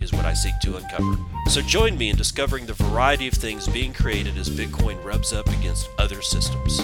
[0.00, 1.16] is what I seek to uncover.
[1.48, 5.48] So join me in discovering the variety of things being created as Bitcoin rubs up
[5.48, 6.80] against other systems.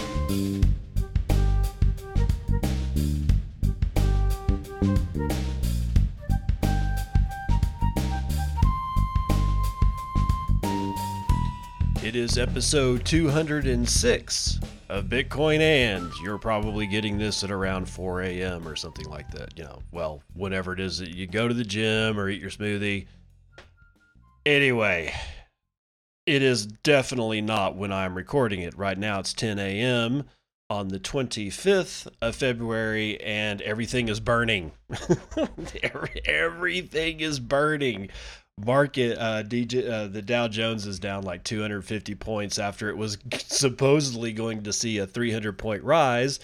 [12.02, 18.66] It is episode 206 of Bitcoin and you're probably getting this at around 4 a.m.
[18.66, 19.56] or something like that.
[19.56, 22.50] You know, well, whatever it is that you go to the gym or eat your
[22.50, 23.06] smoothie.
[24.46, 25.14] Anyway,
[26.26, 28.76] it is definitely not when I'm recording it.
[28.76, 30.24] Right now it's 10 a.m.
[30.68, 34.72] on the 25th of February and everything is burning.
[36.24, 38.10] everything is burning
[38.58, 43.18] market uh, DJ uh, the Dow Jones is down like 250 points after it was
[43.38, 46.40] supposedly going to see a 300 point rise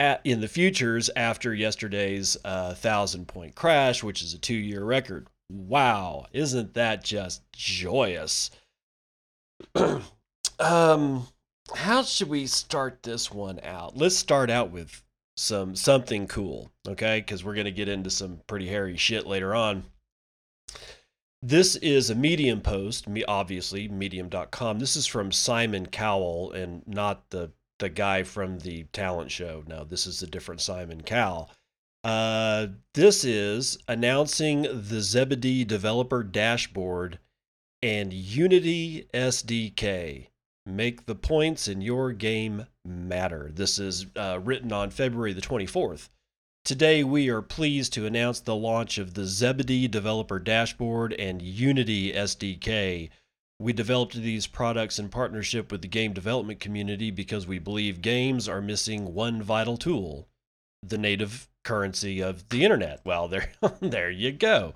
[0.00, 4.84] at, in the futures after yesterday's uh, thousand point crash, which is a two year
[4.84, 5.28] record.
[5.50, 8.50] Wow, isn't that just joyous?
[10.58, 11.26] um,
[11.74, 13.96] how should we start this one out?
[13.96, 15.02] Let's start out with
[15.36, 17.20] some something cool, okay?
[17.20, 19.84] Because we're gonna get into some pretty hairy shit later on.
[21.42, 24.78] This is a Medium post, obviously, medium.com.
[24.78, 29.62] This is from Simon Cowell and not the, the guy from the talent show.
[29.66, 31.50] No, this is a different Simon Cowell.
[32.02, 37.18] Uh, this is announcing the Zebedee developer dashboard
[37.82, 40.28] and Unity SDK.
[40.64, 43.50] Make the points in your game matter.
[43.52, 46.08] This is uh, written on February the 24th.
[46.66, 52.12] Today, we are pleased to announce the launch of the Zebedee Developer Dashboard and Unity
[52.12, 53.08] SDK.
[53.60, 58.48] We developed these products in partnership with the game development community because we believe games
[58.48, 60.26] are missing one vital tool
[60.82, 63.00] the native currency of the internet.
[63.04, 64.74] Well, there, there you go.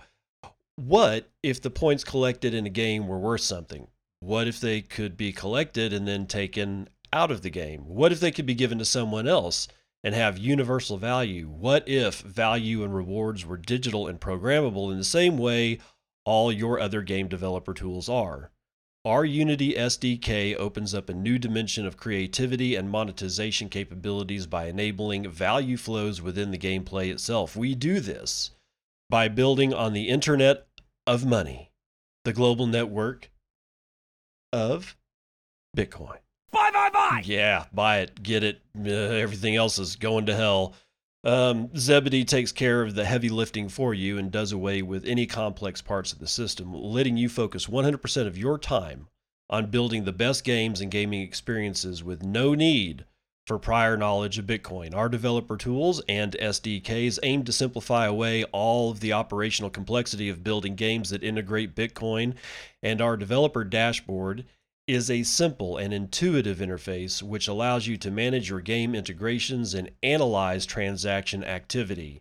[0.77, 3.89] What if the points collected in a game were worth something?
[4.21, 7.81] What if they could be collected and then taken out of the game?
[7.89, 9.67] What if they could be given to someone else?
[10.03, 11.47] And have universal value?
[11.47, 15.79] What if value and rewards were digital and programmable in the same way
[16.25, 18.51] all your other game developer tools are?
[19.05, 25.31] Our Unity SDK opens up a new dimension of creativity and monetization capabilities by enabling
[25.31, 27.57] value flows within the gameplay itself.
[27.57, 28.51] We do this
[29.09, 30.67] by building on the Internet
[31.07, 31.71] of Money,
[32.27, 33.31] the global network
[34.53, 34.97] of
[35.75, 36.19] Bitcoin.
[36.53, 37.23] Buy, buy, buy!
[37.25, 38.61] Yeah, buy it, get it.
[38.79, 40.75] Uh, everything else is going to hell.
[41.23, 45.27] Um, Zebedee takes care of the heavy lifting for you and does away with any
[45.27, 49.09] complex parts of the system, letting you focus 100% of your time
[49.51, 53.05] on building the best games and gaming experiences with no need
[53.47, 54.95] for prior knowledge of Bitcoin.
[54.95, 60.45] Our developer tools and SDKs aim to simplify away all of the operational complexity of
[60.45, 62.35] building games that integrate Bitcoin,
[62.83, 64.45] and our developer dashboard
[64.93, 69.91] is a simple and intuitive interface which allows you to manage your game integrations and
[70.03, 72.21] analyze transaction activity.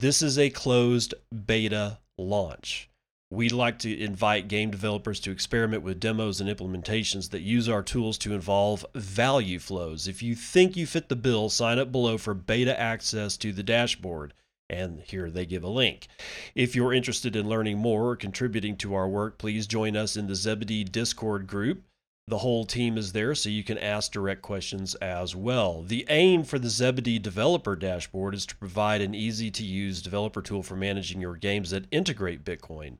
[0.00, 1.14] This is a closed
[1.46, 2.90] beta launch.
[3.30, 7.82] We'd like to invite game developers to experiment with demos and implementations that use our
[7.82, 10.06] tools to involve value flows.
[10.06, 13.62] If you think you fit the bill, sign up below for beta access to the
[13.62, 14.34] dashboard.
[14.68, 16.08] And here they give a link.
[16.54, 20.26] If you're interested in learning more or contributing to our work, please join us in
[20.26, 21.84] the Zebedee Discord group.
[22.28, 25.82] The whole team is there, so you can ask direct questions as well.
[25.82, 30.40] The aim for the Zebedee Developer Dashboard is to provide an easy to use developer
[30.40, 32.98] tool for managing your games that integrate Bitcoin.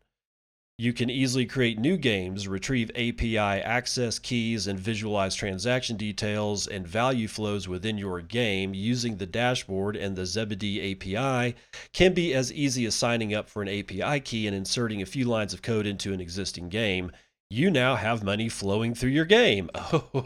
[0.77, 6.89] You can easily create new games, retrieve API access keys, and visualize transaction details and
[6.89, 11.55] value flows within your game using the dashboard and the Zebedee API
[11.93, 15.27] can be as easy as signing up for an API key and inserting a few
[15.27, 17.13] lines of code into an existing game
[17.53, 19.71] you now have money flowing through your game.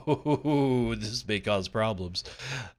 [0.08, 2.22] Oh, this may cause problems.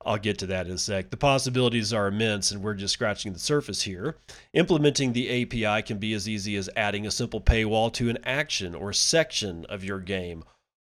[0.05, 1.09] I'll get to that in a sec.
[1.09, 4.17] The possibilities are immense, and we're just scratching the surface here.
[4.53, 8.73] Implementing the API can be as easy as adding a simple paywall to an action
[8.73, 10.43] or section of your game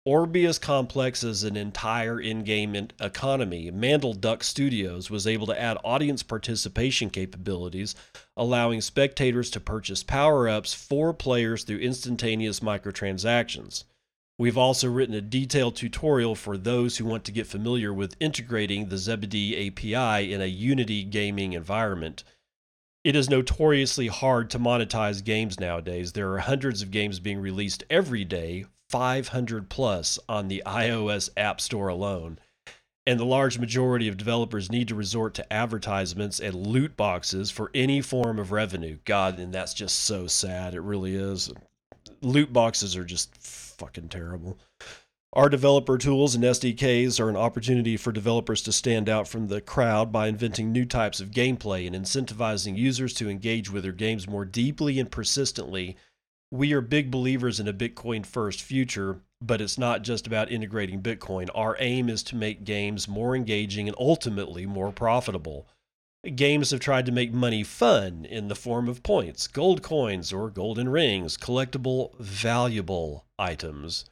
[0.08, 5.62] or be as complex as an entire in game economy, Mandelduck Studios was able to
[5.62, 7.94] add audience participation capabilities,
[8.38, 13.84] allowing spectators to purchase power ups for players through instantaneous microtransactions.
[14.40, 18.88] We've also written a detailed tutorial for those who want to get familiar with integrating
[18.88, 22.24] the Zebedee API in a Unity gaming environment.
[23.04, 26.14] It is notoriously hard to monetize games nowadays.
[26.14, 31.60] There are hundreds of games being released every day, 500 plus on the iOS App
[31.60, 32.40] Store alone.
[33.06, 37.72] And the large majority of developers need to resort to advertisements and loot boxes for
[37.74, 38.98] any form of revenue.
[39.06, 40.74] God, and that's just so sad.
[40.74, 41.52] It really is.
[42.22, 44.60] Loot boxes are just fucking terrible.
[45.34, 49.62] Our developer tools and SDKs are an opportunity for developers to stand out from the
[49.62, 54.28] crowd by inventing new types of gameplay and incentivizing users to engage with their games
[54.28, 55.96] more deeply and persistently.
[56.52, 61.02] We are big believers in a Bitcoin first future, but it's not just about integrating
[61.02, 61.50] Bitcoin.
[61.54, 65.68] Our aim is to make games more engaging and ultimately more profitable.
[66.36, 70.50] Games have tried to make money fun in the form of points, gold coins, or
[70.50, 74.06] golden rings, collectible, valuable items.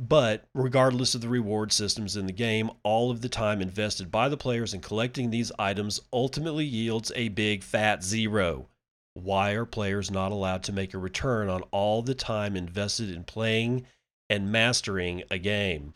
[0.00, 4.30] But regardless of the reward systems in the game, all of the time invested by
[4.30, 8.68] the players in collecting these items ultimately yields a big fat zero.
[9.16, 13.24] Why are players not allowed to make a return on all the time invested in
[13.24, 13.86] playing
[14.28, 15.94] and mastering a game?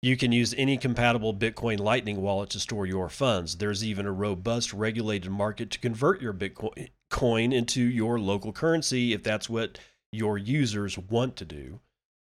[0.00, 3.58] you can use any compatible Bitcoin Lightning wallet to store your funds.
[3.58, 9.12] There's even a robust regulated market to convert your Bitcoin coin into your local currency
[9.12, 9.78] if that's what
[10.10, 11.80] your users want to do.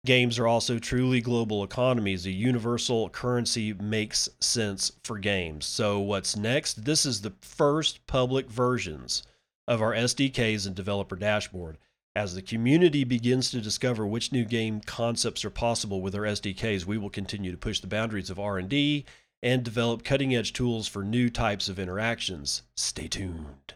[0.05, 2.27] Games are also truly global economies.
[2.27, 5.65] A universal currency makes sense for games.
[5.65, 6.85] So, what's next?
[6.85, 9.23] This is the first public versions
[9.67, 11.79] of our SDKs and developer dashboard.
[12.15, 16.85] As the community begins to discover which new game concepts are possible with our SDKs,
[16.85, 19.07] we will continue to push the boundaries of R&D
[19.43, 22.63] and develop cutting-edge tools for new types of interactions.
[22.77, 23.75] Stay tuned.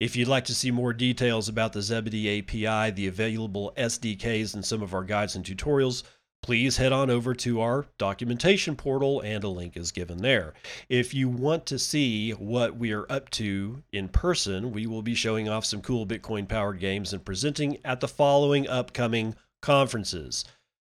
[0.00, 4.64] If you'd like to see more details about the Zebedee API, the available SDKs, and
[4.64, 6.04] some of our guides and tutorials,
[6.40, 10.54] please head on over to our documentation portal and a link is given there.
[10.88, 15.16] If you want to see what we are up to in person, we will be
[15.16, 20.44] showing off some cool Bitcoin powered games and presenting at the following upcoming conferences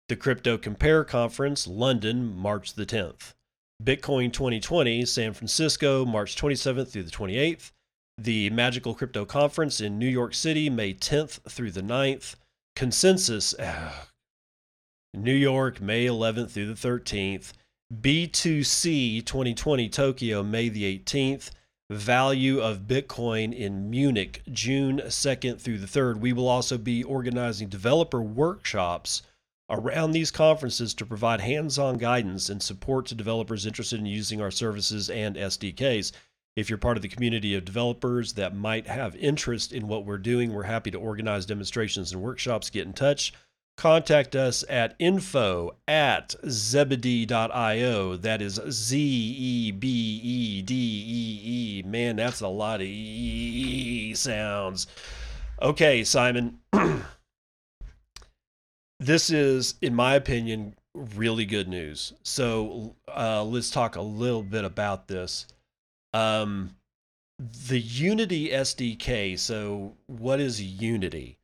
[0.09, 3.35] the Crypto Compare Conference, London, March the 10th.
[3.83, 7.71] Bitcoin 2020, San Francisco, March 27th through the 28th
[8.19, 12.37] the Magical Crypto Conference in New York City, May 10th through the 9th.
[12.75, 13.93] Consensus, uh,
[15.15, 17.53] New York, May 11th through the 13th.
[17.95, 21.51] B2C 2020 Tokyo, May the 18th.
[21.91, 26.19] Value of Bitcoin in Munich, June 2nd through the 3rd.
[26.19, 29.23] We will also be organizing developer workshops
[29.71, 34.41] around these conferences to provide hands on guidance and support to developers interested in using
[34.41, 36.13] our services and SDKs.
[36.57, 40.17] If you're part of the community of developers that might have interest in what we're
[40.17, 42.71] doing, we're happy to organize demonstrations and workshops.
[42.71, 43.35] Get in touch.
[43.77, 48.17] contact us at info at zebedee.io.
[48.17, 51.83] That is Z E B E D E E.
[51.87, 54.87] Man, that's a lot of E sounds.
[55.61, 56.59] Okay, Simon.
[59.01, 62.15] this is, in my opinion, really good news.
[62.23, 65.47] So uh, let's talk a little bit about this.
[66.17, 66.77] Um,
[67.69, 69.39] the Unity SDK.
[69.39, 71.39] So, what is Unity?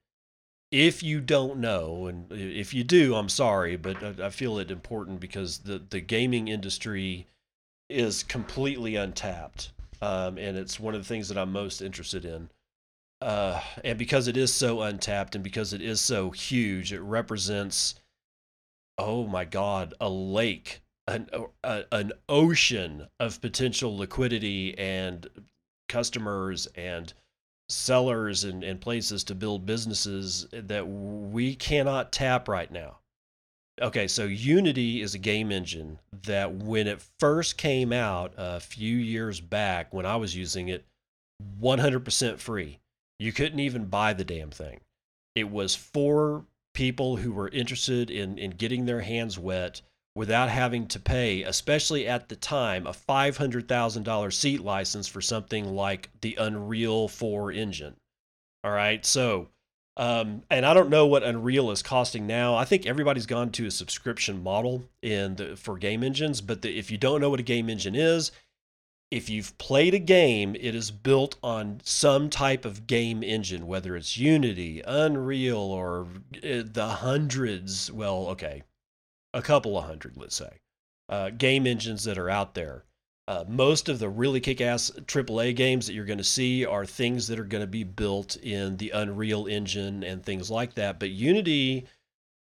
[0.73, 5.21] if you don't know, and if you do, I'm sorry, but I feel it important
[5.21, 7.27] because the, the gaming industry
[7.91, 9.71] is completely untapped.
[10.01, 12.49] Um, and it's one of the things that I'm most interested in.
[13.21, 17.95] Uh, and because it is so untapped and because it is so huge, it represents,
[18.97, 21.29] oh my God, a lake, an,
[21.65, 25.29] a, an ocean of potential liquidity and
[25.89, 27.13] customers and
[27.69, 32.99] sellers and, and places to build businesses that we cannot tap right now.
[33.81, 38.97] Okay, so Unity is a game engine that when it first came out a few
[38.97, 40.85] years back, when I was using it,
[41.61, 42.79] 100% free.
[43.19, 44.81] You couldn't even buy the damn thing.
[45.35, 46.45] It was for
[46.75, 49.81] people who were interested in, in getting their hands wet
[50.15, 56.11] without having to pay, especially at the time, a $500,000 seat license for something like
[56.21, 57.97] the Unreal 4 engine.
[58.63, 59.05] All right.
[59.05, 59.49] So,
[59.97, 62.55] um, and I don't know what Unreal is costing now.
[62.55, 66.41] I think everybody's gone to a subscription model in the, for game engines.
[66.41, 68.33] But the, if you don't know what a game engine is,
[69.11, 73.95] if you've played a game, it is built on some type of game engine, whether
[73.95, 77.93] it's Unity, Unreal, or uh, the hundreds.
[77.93, 78.63] Well, okay,
[79.35, 80.59] a couple of hundred, let's say,
[81.09, 82.85] uh, game engines that are out there.
[83.29, 87.29] Uh, most of the really kick-ass AAA games that you're going to see are things
[87.29, 90.99] that are going to be built in the Unreal Engine and things like that.
[90.99, 91.87] But Unity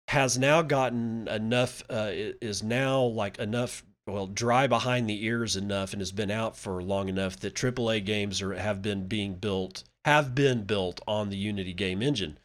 [0.09, 5.93] has now gotten enough, uh, is now like enough, well, dry behind the ears enough,
[5.93, 9.83] and has been out for long enough that AAA games are have been being built,
[10.05, 12.39] have been built on the Unity game engine.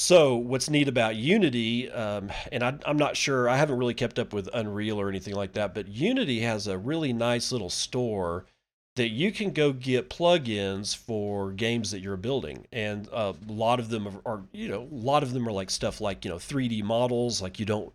[0.00, 4.20] So what's neat about Unity, um, and I, am not sure, I haven't really kept
[4.20, 8.46] up with Unreal or anything like that, but Unity has a really nice little store
[8.94, 13.88] that you can go get plugins for games that you're building, and a lot of
[13.88, 16.38] them are, are, you know, a lot of them are like stuff like you know
[16.38, 17.92] 3D models, like you don't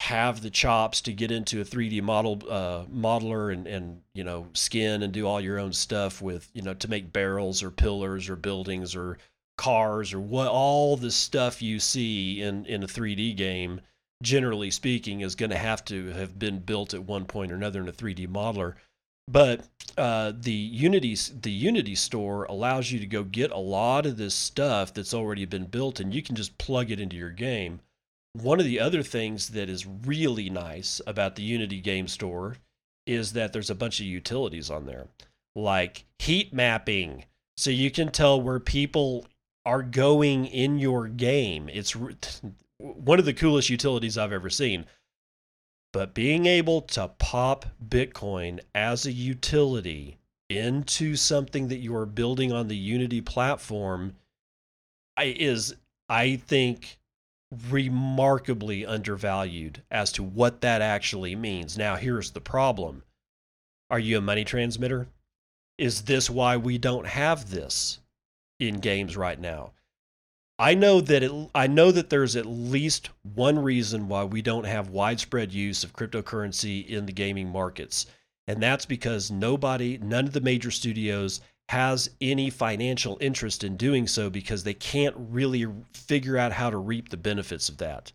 [0.00, 4.46] have the chops to get into a 3D model uh, modeler and and you know
[4.54, 8.30] skin and do all your own stuff with you know to make barrels or pillars
[8.30, 9.18] or buildings or
[9.58, 13.82] cars or what all the stuff you see in in a 3D game
[14.22, 17.80] generally speaking is going to have to have been built at one point or another
[17.80, 18.74] in a 3D modeler.
[19.30, 24.16] But uh, the unity the unity store allows you to go get a lot of
[24.16, 27.80] this stuff that's already been built and you can just plug it into your game.
[28.32, 32.56] One of the other things that is really nice about the unity game store
[33.06, 35.08] is that there's a bunch of utilities on there
[35.58, 37.24] like heat mapping.
[37.56, 39.26] So you can tell where people
[39.64, 41.68] are going in your game.
[41.68, 41.94] It's
[42.78, 44.86] one of the coolest utilities I've ever seen.
[45.92, 50.18] But being able to pop Bitcoin as a utility
[50.50, 54.14] into something that you are building on the Unity platform
[55.18, 55.74] is,
[56.08, 56.98] I think,
[57.70, 61.78] remarkably undervalued as to what that actually means.
[61.78, 63.02] Now, here's the problem
[63.90, 65.08] Are you a money transmitter?
[65.78, 68.00] Is this why we don't have this?
[68.58, 69.72] In games right now.
[70.58, 74.66] I know that it, I know that there's at least one reason why we don't
[74.66, 78.06] have widespread use of cryptocurrency in the gaming markets,
[78.48, 84.06] and that's because nobody, none of the major studios has any financial interest in doing
[84.06, 88.10] so because they can't really figure out how to reap the benefits of that.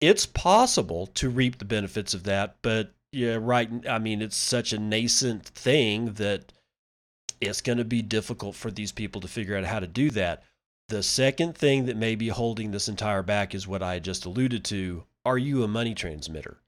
[0.00, 3.70] It's possible to reap the benefits of that, but yeah, right.
[3.88, 6.52] I mean, it's such a nascent thing that
[7.40, 10.42] it's going to be difficult for these people to figure out how to do that.
[10.88, 14.64] The second thing that may be holding this entire back is what I just alluded
[14.66, 15.04] to.
[15.24, 16.58] Are you a money transmitter?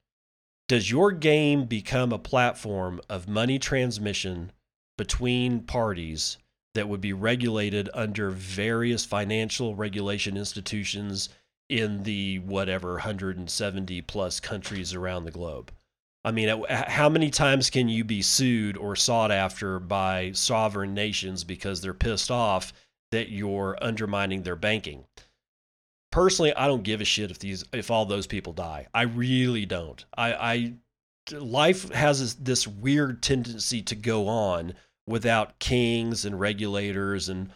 [0.69, 4.53] Does your game become a platform of money transmission
[4.97, 6.37] between parties
[6.75, 11.31] that would be regulated under various financial regulation institutions
[11.69, 15.73] in the whatever 170 plus countries around the globe?
[16.25, 21.45] I mean, how many times can you be sued or sought after by sovereign nations
[21.45, 22.75] because they're pissed off
[23.11, 25.05] that you're undermining their banking?
[26.13, 28.89] Personally, I don't give a shit if these if all those people die.
[28.93, 30.05] I really don't.
[30.17, 30.73] I, I
[31.33, 34.75] life has this weird tendency to go on
[35.07, 37.51] without kings and regulators and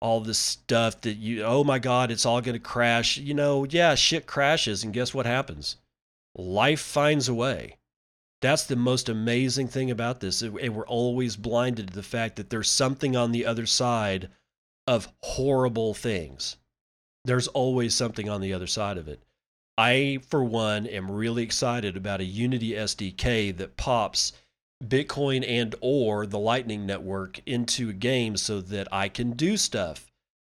[0.00, 3.16] all this stuff that you, oh my God, it's all going to crash.
[3.16, 4.82] You know, yeah, shit crashes.
[4.84, 5.76] And guess what happens?
[6.34, 7.76] Life finds a way.
[8.40, 10.40] That's the most amazing thing about this.
[10.42, 14.30] And we're always blinded to the fact that there's something on the other side
[14.86, 16.56] of horrible things.
[17.24, 19.22] There's always something on the other side of it.
[19.76, 24.32] I, for one, am really excited about a Unity SDK that pops
[24.82, 30.09] Bitcoin and or the Lightning Network into a game so that I can do stuff.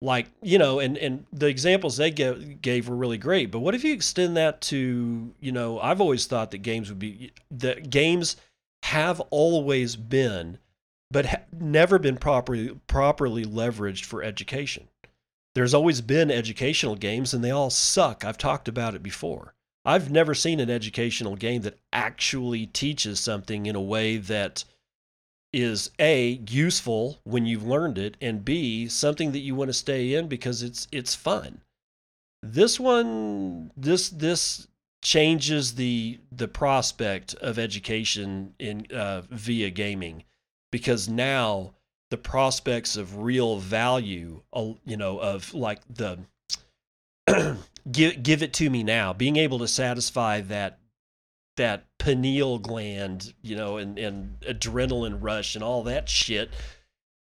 [0.01, 3.51] Like, you know, and, and the examples they gave, gave were really great.
[3.51, 6.97] But what if you extend that to, you know, I've always thought that games would
[6.97, 8.35] be, that games
[8.83, 10.57] have always been,
[11.11, 14.87] but ha- never been properly, properly leveraged for education.
[15.53, 18.25] There's always been educational games and they all suck.
[18.25, 19.53] I've talked about it before.
[19.85, 24.63] I've never seen an educational game that actually teaches something in a way that
[25.53, 30.13] is A, useful when you've learned it, and B, something that you want to stay
[30.13, 31.61] in because it's it's fun.
[32.41, 34.67] This one this this
[35.03, 40.23] changes the the prospect of education in uh, via gaming
[40.71, 41.73] because now
[42.11, 44.41] the prospects of real value,
[44.85, 46.19] you know, of like the
[47.91, 49.13] give give it to me now.
[49.13, 50.79] Being able to satisfy that
[51.57, 56.49] that pineal gland, you know, and and adrenaline rush and all that shit.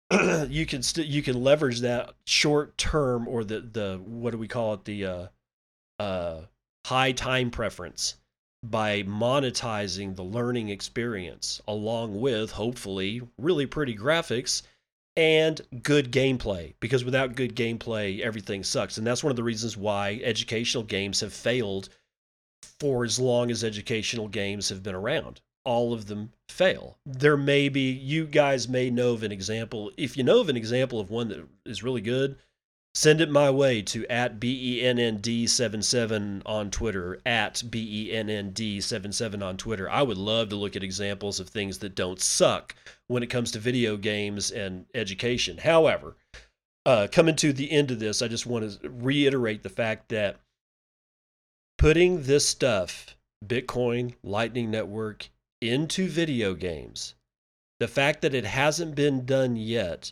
[0.50, 4.74] you can you can leverage that short term or the the what do we call
[4.74, 5.28] it the uh,
[6.00, 6.42] uh,
[6.86, 8.16] high time preference
[8.64, 14.64] by monetizing the learning experience along with hopefully really pretty graphics
[15.16, 19.76] and good gameplay because without good gameplay everything sucks and that's one of the reasons
[19.76, 21.90] why educational games have failed
[22.80, 27.70] for as long as educational games have been around all of them fail there may
[27.70, 31.10] be you guys may know of an example if you know of an example of
[31.10, 32.38] one that is really good
[32.98, 39.88] send it my way to at BENND77 on Twitter, at BENND77 on Twitter.
[39.88, 42.74] I would love to look at examples of things that don't suck
[43.06, 45.60] when it comes to video games and education.
[45.60, 46.18] However,
[46.88, 50.40] uh, coming to the end of this, I just want to reiterate the fact that
[51.78, 55.30] putting this stuff, Bitcoin, Lightning Network,
[55.62, 57.16] into video games,
[57.80, 60.12] the fact that it hasn't been done yet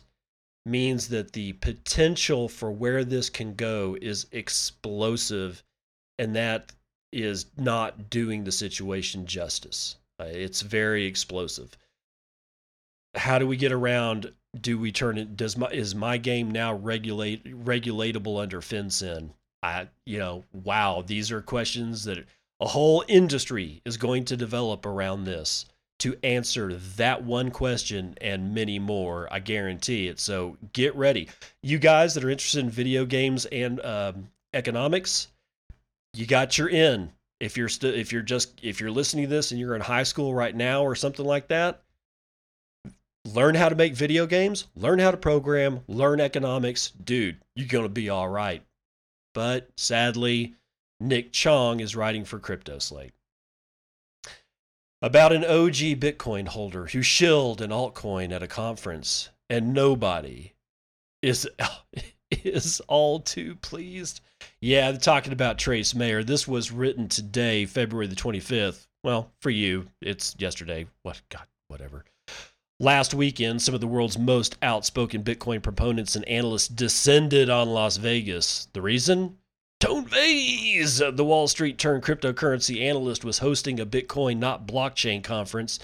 [0.64, 5.62] means that the potential for where this can go is explosive
[6.18, 6.72] and that
[7.12, 9.96] is not doing the situation justice.
[10.20, 11.76] Uh, it's very explosive.
[13.14, 14.32] How do we get around?
[14.60, 19.30] Do we turn it does my is my game now regulate regulatable under FinCEN
[19.66, 22.24] i you know wow these are questions that
[22.60, 25.66] a whole industry is going to develop around this
[25.98, 29.28] to answer that one question and many more.
[29.30, 30.20] I guarantee it.
[30.20, 31.28] So get ready.
[31.62, 35.28] You guys that are interested in video games and um, economics,
[36.12, 37.12] you got your in.
[37.40, 40.02] If you're still, if you're just, if you're listening to this and you're in high
[40.02, 41.82] school right now or something like that,
[43.26, 46.92] learn how to make video games, learn how to program, learn economics.
[47.04, 48.62] Dude, you're going to be all right.
[49.36, 50.54] But sadly,
[50.98, 53.12] Nick Chong is writing for Crypto Slate
[55.02, 60.54] about an OG Bitcoin holder who shilled an altcoin at a conference, and nobody
[61.20, 61.46] is
[62.30, 64.22] is all too pleased.
[64.62, 66.24] Yeah, talking about Trace Mayer.
[66.24, 68.86] This was written today, February the 25th.
[69.04, 70.86] Well, for you, it's yesterday.
[71.02, 72.06] What God, whatever.
[72.78, 77.96] Last weekend, some of the world's most outspoken Bitcoin proponents and analysts descended on Las
[77.96, 78.68] Vegas.
[78.74, 79.38] The reason?
[79.80, 85.78] Tone Vays, the Wall Street turned cryptocurrency analyst, was hosting a Bitcoin not blockchain conference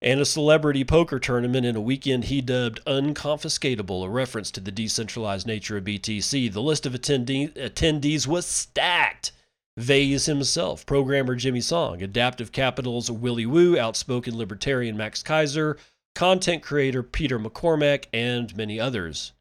[0.00, 4.70] and a celebrity poker tournament in a weekend he dubbed unconfiscatable, a reference to the
[4.70, 6.52] decentralized nature of BTC.
[6.52, 9.32] The list of attendee- attendees was stacked.
[9.76, 15.76] Vays himself, programmer Jimmy Song, Adaptive Capital's Willy Woo, outspoken libertarian Max Keiser,
[16.14, 19.32] content creator Peter McCormack, and many others.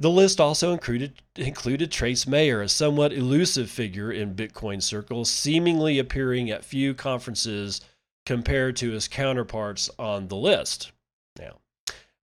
[0.00, 5.98] The list also included, included Trace Mayer, a somewhat elusive figure in Bitcoin circles, seemingly
[5.98, 7.80] appearing at few conferences
[8.24, 10.92] compared to his counterparts on the list.
[11.36, 11.58] Now,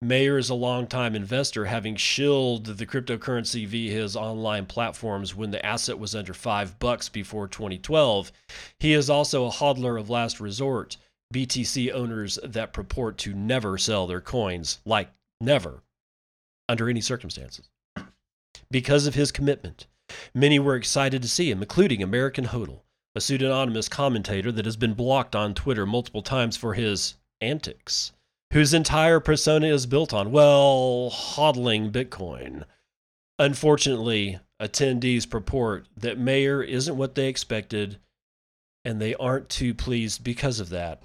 [0.02, 5.66] Mayer is a longtime investor, having shilled the cryptocurrency via his online platforms when the
[5.66, 8.32] asset was under five bucks before 2012.
[8.80, 10.96] He is also a hodler of last resort,
[11.34, 15.10] BTC owners that purport to never sell their coins, like
[15.42, 15.84] never
[16.70, 17.70] under any circumstances.
[18.72, 19.88] Because of his commitment,
[20.34, 22.82] many were excited to see him, including American Hodl,
[23.16, 28.12] a pseudonymous commentator that has been blocked on Twitter multiple times for his antics,
[28.54, 32.64] whose entire persona is built on, well, hodling Bitcoin.
[33.38, 37.98] Unfortunately, attendees purport that Mayer isn't what they expected,
[38.86, 41.02] and they aren't too pleased because of that.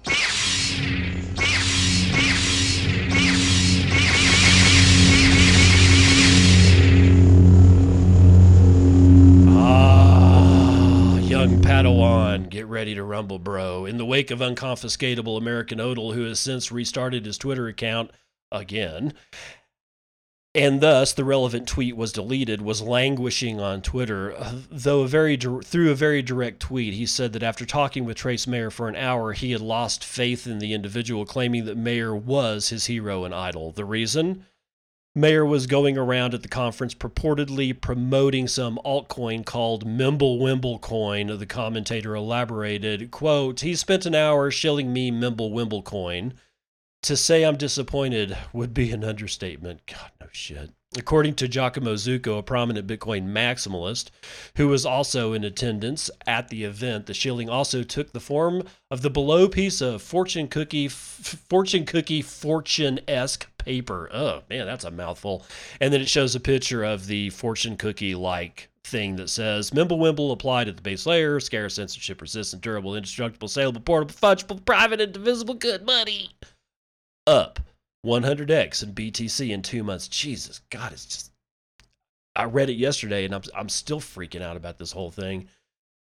[9.49, 13.85] Ah, young Padawan, get ready to rumble, bro.
[13.85, 18.11] In the wake of unconfiscatable American Hodl, who has since restarted his Twitter account
[18.51, 19.13] again,
[20.53, 24.35] and thus the relevant tweet was deleted, was languishing on Twitter.
[24.35, 28.17] Uh, though a very through a very direct tweet, he said that after talking with
[28.17, 32.13] Trace Mayer for an hour, he had lost faith in the individual, claiming that Mayer
[32.13, 33.71] was his hero and idol.
[33.71, 34.45] The reason?
[35.13, 41.27] Mayer was going around at the conference purportedly promoting some altcoin called Mimblewimble Coin.
[41.37, 46.33] The commentator elaborated, quote, he spent an hour shilling me Mimblewimble Coin
[47.03, 49.81] to say I'm disappointed would be an understatement.
[49.87, 50.71] God, no shit.
[50.97, 54.09] According to Giacomo Zucco, a prominent Bitcoin maximalist
[54.57, 59.01] who was also in attendance at the event, the shilling also took the form of
[59.01, 64.09] the below piece of fortune cookie, f- fortune cookie, fortune-esque paper.
[64.11, 65.45] Oh man, that's a mouthful.
[65.79, 70.67] And then it shows a picture of the fortune cookie-like thing that says Mimblewimble applied
[70.67, 75.53] at the base layer, scarce, censorship resistant, durable, indestructible, saleable, portable, fungible, private, and divisible
[75.53, 76.31] good money
[77.27, 77.59] up
[78.05, 80.07] 100x in BTC in two months.
[80.07, 81.31] Jesus, God, it's just.
[82.35, 85.49] I read it yesterday and I'm, I'm still freaking out about this whole thing.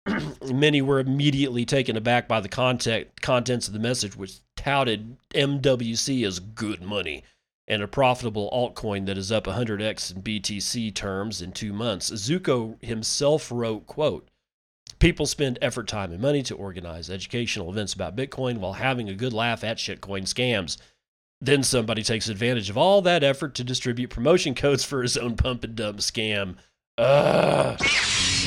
[0.44, 6.26] Many were immediately taken aback by the content, contents of the message, which touted MWC
[6.26, 7.24] as good money
[7.66, 12.10] and a profitable altcoin that is up 100x in BTC terms in two months.
[12.10, 14.28] Zucco himself wrote, quote,
[14.98, 19.14] People spend effort, time, and money to organize educational events about Bitcoin while having a
[19.14, 20.76] good laugh at shitcoin scams.
[21.40, 25.36] Then somebody takes advantage of all that effort to distribute promotion codes for his own
[25.36, 26.56] pump and dump scam.
[26.98, 27.80] Ugh.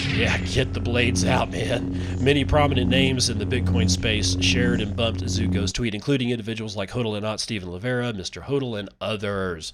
[0.10, 1.98] Yeah, get the blades out, man.
[2.22, 6.92] Many prominent names in the Bitcoin space shared and bumped Zucco's tweet, including individuals like
[6.92, 8.44] Hodlonaut Stephen Livera, Mr.
[8.44, 9.72] Hodl, and others.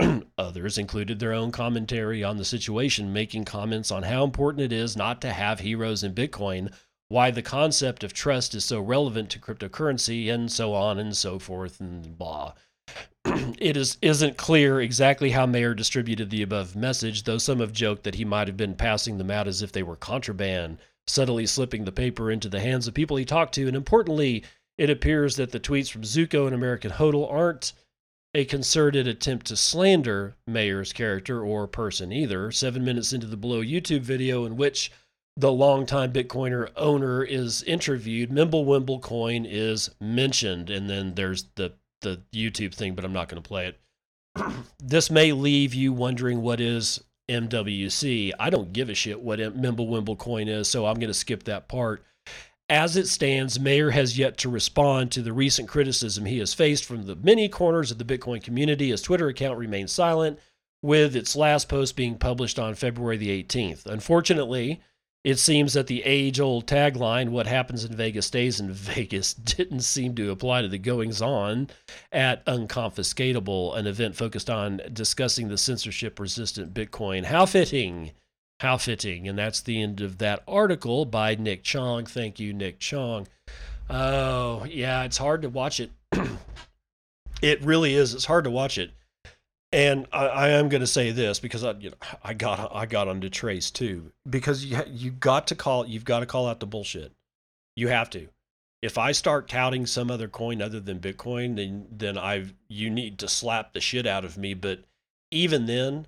[0.38, 4.96] others included their own commentary on the situation, making comments on how important it is
[4.96, 6.72] not to have heroes in Bitcoin
[7.08, 11.38] why the concept of trust is so relevant to cryptocurrency and so on and so
[11.38, 12.52] forth and blah.
[13.24, 18.04] it is isn't clear exactly how Mayer distributed the above message, though some have joked
[18.04, 21.84] that he might have been passing them out as if they were contraband, subtly slipping
[21.84, 24.44] the paper into the hands of people he talked to, and importantly,
[24.78, 27.72] it appears that the tweets from Zucco and American Hodl aren't
[28.34, 32.52] a concerted attempt to slander Mayer's character or person either.
[32.52, 34.92] Seven minutes into the below YouTube video, in which
[35.36, 41.72] the longtime Bitcoiner owner is interviewed, Mimblewimble coin is mentioned, and then there's the
[42.02, 43.80] the YouTube thing, but I'm not going to play it.
[44.78, 48.32] this may leave you wondering what is MWC.
[48.38, 51.68] I don't give a shit what Mimblewimble coin is, so I'm going to skip that
[51.68, 52.04] part.
[52.68, 56.84] As it stands, Mayer has yet to respond to the recent criticism he has faced
[56.84, 58.90] from the many corners of the Bitcoin community.
[58.90, 60.38] His Twitter account remains silent,
[60.82, 63.86] with its last post being published on February the 18th.
[63.86, 64.80] Unfortunately,
[65.26, 69.80] it seems that the age old tagline, what happens in Vegas stays in Vegas, didn't
[69.80, 71.68] seem to apply to the goings on
[72.12, 77.24] at Unconfiscatable, an event focused on discussing the censorship resistant Bitcoin.
[77.24, 78.12] How fitting!
[78.60, 79.26] How fitting.
[79.26, 82.06] And that's the end of that article by Nick Chong.
[82.06, 83.26] Thank you, Nick Chong.
[83.90, 85.90] Oh, yeah, it's hard to watch it.
[87.42, 88.14] it really is.
[88.14, 88.92] It's hard to watch it
[89.76, 92.86] and I, I am going to say this because I, you know, I got I
[92.86, 96.60] got onto Trace too because you you got to call you've got to call out
[96.60, 97.12] the bullshit.
[97.76, 98.28] You have to.
[98.80, 103.18] If I start touting some other coin other than Bitcoin, then then I've you need
[103.18, 104.54] to slap the shit out of me.
[104.54, 104.80] But
[105.30, 106.06] even then,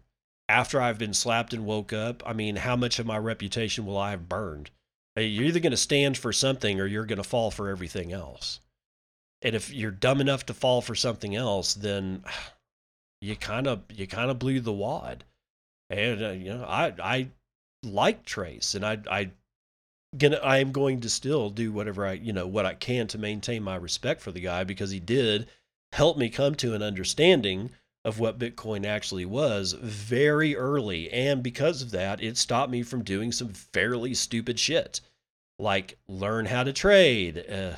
[0.48, 3.98] after I've been slapped and woke up, I mean, how much of my reputation will
[3.98, 4.70] I have burned?
[5.16, 8.14] Uh, you're either going to stand for something or you're going to fall for everything
[8.14, 8.61] else.
[9.42, 12.24] And if you're dumb enough to fall for something else, then
[13.20, 15.24] you kind of you kind of blew the wad.
[15.90, 17.28] And uh, you know, I I
[17.83, 19.31] like Trace, and I I
[20.16, 23.18] gonna I am going to still do whatever I you know what I can to
[23.18, 25.48] maintain my respect for the guy because he did
[25.92, 27.70] help me come to an understanding
[28.04, 33.02] of what Bitcoin actually was very early, and because of that, it stopped me from
[33.02, 35.00] doing some fairly stupid shit,
[35.59, 37.44] like learn how to trade.
[37.50, 37.72] Uh,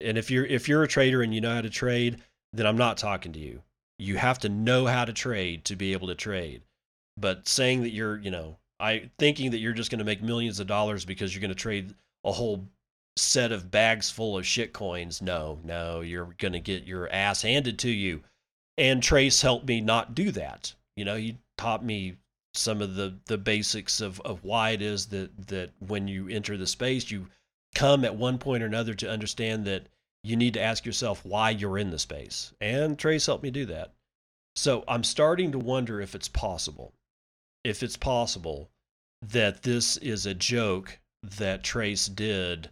[0.00, 2.20] and if you're if you're a trader and you know how to trade,
[2.52, 3.62] then I'm not talking to you
[3.98, 6.62] you have to know how to trade to be able to trade.
[7.16, 10.60] But saying that you're, you know, I thinking that you're just going to make millions
[10.60, 12.66] of dollars because you're going to trade a whole
[13.16, 15.20] set of bags full of shit coins.
[15.20, 18.22] No, no, you're going to get your ass handed to you.
[18.78, 20.74] And Trace helped me not do that.
[20.96, 22.16] You know, he taught me
[22.54, 26.56] some of the the basics of of why it is that that when you enter
[26.56, 27.26] the space you
[27.74, 29.86] come at one point or another to understand that
[30.22, 32.52] you need to ask yourself why you're in the space.
[32.60, 33.92] And Trace helped me do that.
[34.54, 36.92] So I'm starting to wonder if it's possible,
[37.64, 38.70] if it's possible
[39.22, 42.70] that this is a joke that Trace did,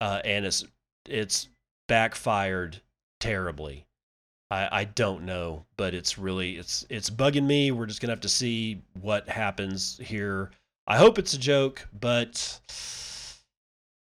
[0.00, 0.64] uh, and it's
[1.08, 1.48] it's
[1.88, 2.80] backfired
[3.20, 3.86] terribly.
[4.50, 7.70] I, I don't know, but it's really it's it's bugging me.
[7.70, 10.50] We're just gonna have to see what happens here.
[10.86, 12.60] I hope it's a joke, but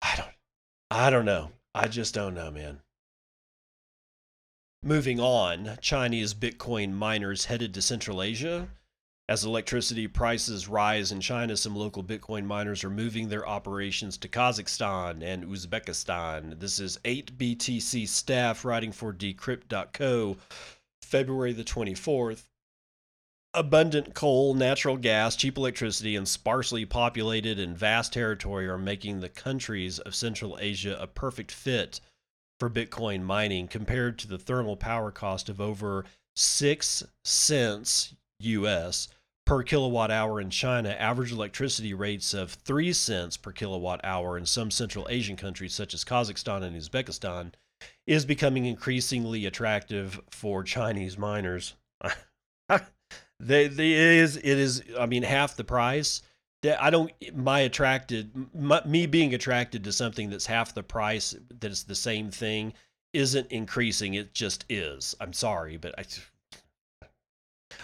[0.03, 0.31] I don't
[0.91, 1.51] I don't know.
[1.75, 2.81] I just don't know, man.
[4.83, 8.69] Moving on, Chinese Bitcoin miners headed to Central Asia.
[9.29, 14.29] As electricity prices rise in China, some local Bitcoin miners are moving their operations to
[14.29, 16.59] Kazakhstan and Uzbekistan.
[16.59, 20.39] This is 8BTC staff writing for Decrypt.co,
[21.03, 22.45] February the 24th.
[23.55, 29.31] Abundant coal, natural gas, cheap electricity, and sparsely populated and vast territory are making the
[29.31, 32.01] countries of Central Asia a perfect fit
[32.61, 36.05] for Bitcoin mining compared to the thermal power cost of over
[36.37, 39.09] 6 cents US
[39.47, 44.45] per kilowatt hour in China, average electricity rates of 3 cents per kilowatt hour in
[44.45, 47.55] some Central Asian countries such as Kazakhstan and Uzbekistan
[48.07, 51.75] is becoming increasingly attractive for Chinese miners.
[53.41, 56.23] they, they, it is it is I mean half the price.
[56.63, 61.37] That I don't my attracted my, me being attracted to something that's half the price
[61.61, 62.73] that is the same thing
[63.13, 64.15] isn't increasing.
[64.15, 65.15] It just is.
[65.21, 66.05] I'm sorry but I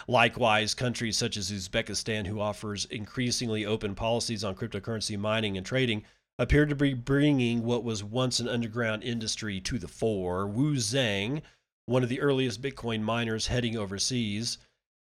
[0.08, 6.04] Likewise, countries such as Uzbekistan, who offers increasingly open policies on cryptocurrency mining and trading,
[6.38, 10.46] appear to be bringing what was once an underground industry to the fore.
[10.46, 11.42] Wu Zhang,
[11.86, 14.58] one of the earliest Bitcoin miners heading overseas,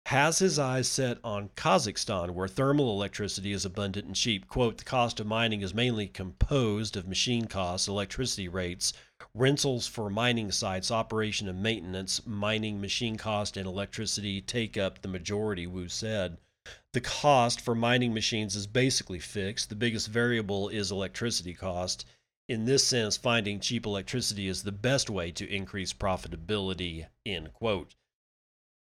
[0.08, 4.48] has his eyes set on Kazakhstan, where thermal electricity is abundant and cheap.
[4.48, 8.94] Quote, the cost of mining is mainly composed of machine costs, electricity rates,
[9.34, 15.08] rentals for mining sites, operation and maintenance, mining machine cost, and electricity take up the
[15.08, 16.38] majority, Wu said.
[16.94, 19.70] The cost for mining machines is basically fixed.
[19.70, 22.06] The biggest variable is electricity cost.
[22.50, 27.96] In this sense, finding cheap electricity is the best way to increase profitability, end quote.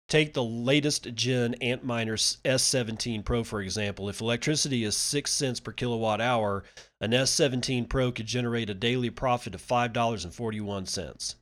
[0.07, 4.07] Take the latest gen Antminer S17 Pro, for example.
[4.07, 6.63] If electricity is 6 cents per kilowatt hour,
[7.01, 11.35] an S17 Pro could generate a daily profit of $5.41.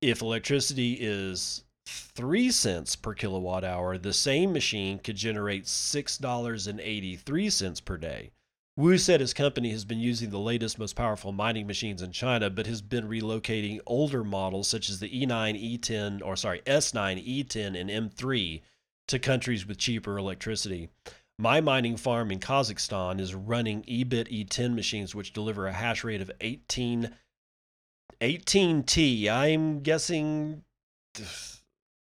[0.00, 7.96] If electricity is 3 cents per kilowatt hour, the same machine could generate $6.83 per
[7.96, 8.30] day.
[8.78, 12.50] Wu said his company has been using the latest, most powerful mining machines in China,
[12.50, 17.80] but has been relocating older models such as the E9, E10, or sorry, S9, E10,
[17.80, 18.60] and M3
[19.08, 20.90] to countries with cheaper electricity.
[21.38, 26.20] My mining farm in Kazakhstan is running EBIT E10 machines, which deliver a hash rate
[26.20, 27.14] of 18,
[28.20, 29.28] 18T.
[29.30, 30.64] I'm guessing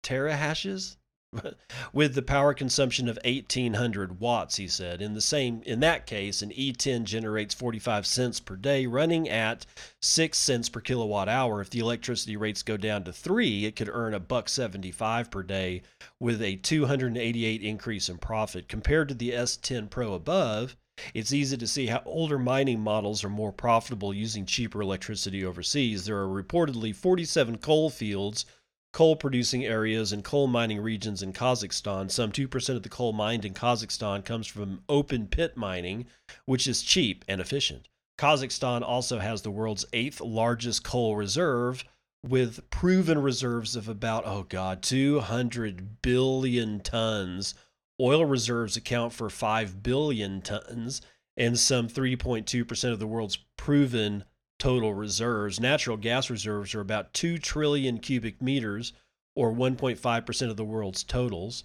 [0.03, 0.97] terahashes?
[1.93, 5.01] with the power consumption of 1800 watts he said.
[5.01, 9.65] In the same in that case an E10 generates 45 cents per day running at
[10.01, 11.61] 6 cents per kilowatt hour.
[11.61, 15.43] If the electricity rates go down to 3 it could earn a buck 75 per
[15.43, 15.81] day
[16.19, 18.67] with a 288 increase in profit.
[18.67, 20.75] Compared to the S10 Pro above
[21.15, 26.05] it's easy to see how older mining models are more profitable using cheaper electricity overseas.
[26.05, 28.45] There are reportedly 47 coal fields
[28.93, 32.09] coal producing areas and coal mining regions in Kazakhstan.
[32.09, 36.05] Some 2% of the coal mined in Kazakhstan comes from open pit mining,
[36.45, 37.89] which is cheap and efficient.
[38.19, 41.83] Kazakhstan also has the world's eighth largest coal reserve
[42.23, 47.55] with proven reserves of about, oh God, 200 billion tons.
[47.99, 51.01] Oil reserves account for 5 billion tons,
[51.35, 54.23] and some 3.2% of the world's proven
[54.59, 55.59] total reserves.
[55.59, 58.93] Natural gas reserves are about 2 trillion cubic meters,
[59.35, 61.63] or 1.5% of the world's totals.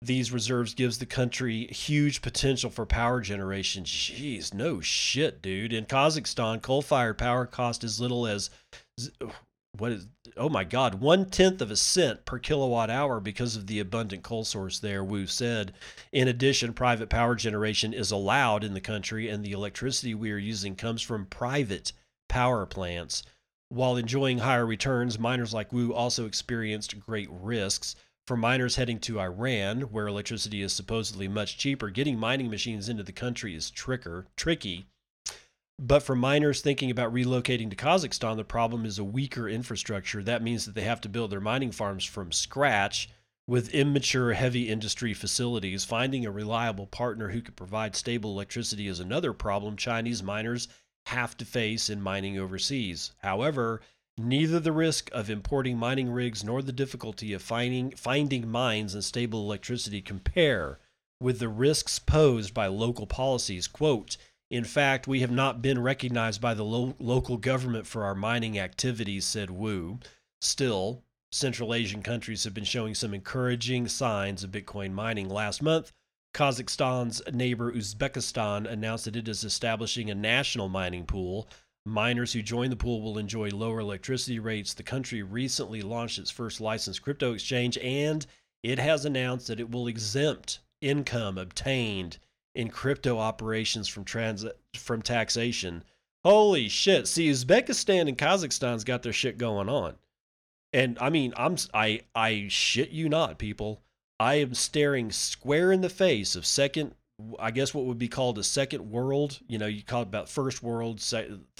[0.00, 3.84] These reserves gives the country huge potential for power generation.
[3.84, 5.72] Jeez, no shit, dude.
[5.72, 8.50] In Kazakhstan, coal-fired power cost as little as
[9.78, 13.66] what is oh my god, one tenth of a cent per kilowatt hour because of
[13.66, 15.72] the abundant coal source there, Wu said.
[16.12, 20.38] In addition, private power generation is allowed in the country, and the electricity we are
[20.38, 21.92] using comes from private
[22.32, 23.22] power plants.
[23.68, 27.94] While enjoying higher returns, miners like Wu also experienced great risks.
[28.26, 33.02] For miners heading to Iran, where electricity is supposedly much cheaper, getting mining machines into
[33.02, 34.86] the country is tricker, tricky.
[35.78, 40.22] But for miners thinking about relocating to Kazakhstan, the problem is a weaker infrastructure.
[40.22, 43.10] That means that they have to build their mining farms from scratch,
[43.48, 49.00] With immature heavy industry facilities, finding a reliable partner who could provide stable electricity is
[49.00, 50.68] another problem Chinese miners
[51.06, 53.12] have to face in mining overseas.
[53.18, 53.80] However,
[54.16, 59.04] neither the risk of importing mining rigs nor the difficulty of finding, finding mines and
[59.04, 60.78] stable electricity compare
[61.20, 63.66] with the risks posed by local policies.
[63.66, 64.16] Quote,
[64.50, 68.58] in fact, we have not been recognized by the lo- local government for our mining
[68.58, 69.98] activities, said Wu.
[70.42, 75.30] Still, Central Asian countries have been showing some encouraging signs of Bitcoin mining.
[75.30, 75.92] Last month,
[76.34, 81.48] Kazakhstan's neighbor Uzbekistan announced that it is establishing a national mining pool.
[81.84, 84.72] Miners who join the pool will enjoy lower electricity rates.
[84.72, 88.26] The country recently launched its first licensed crypto exchange and
[88.62, 92.18] it has announced that it will exempt income obtained
[92.54, 95.84] in crypto operations from trans from taxation.
[96.24, 97.08] Holy shit.
[97.08, 99.96] See, Uzbekistan and Kazakhstan's got their shit going on.
[100.72, 103.82] And I mean, I'm I I shit you not, people.
[104.22, 106.94] I am staring square in the face of second
[107.40, 109.40] I guess what would be called a second world.
[109.48, 111.02] You know, you call it about first world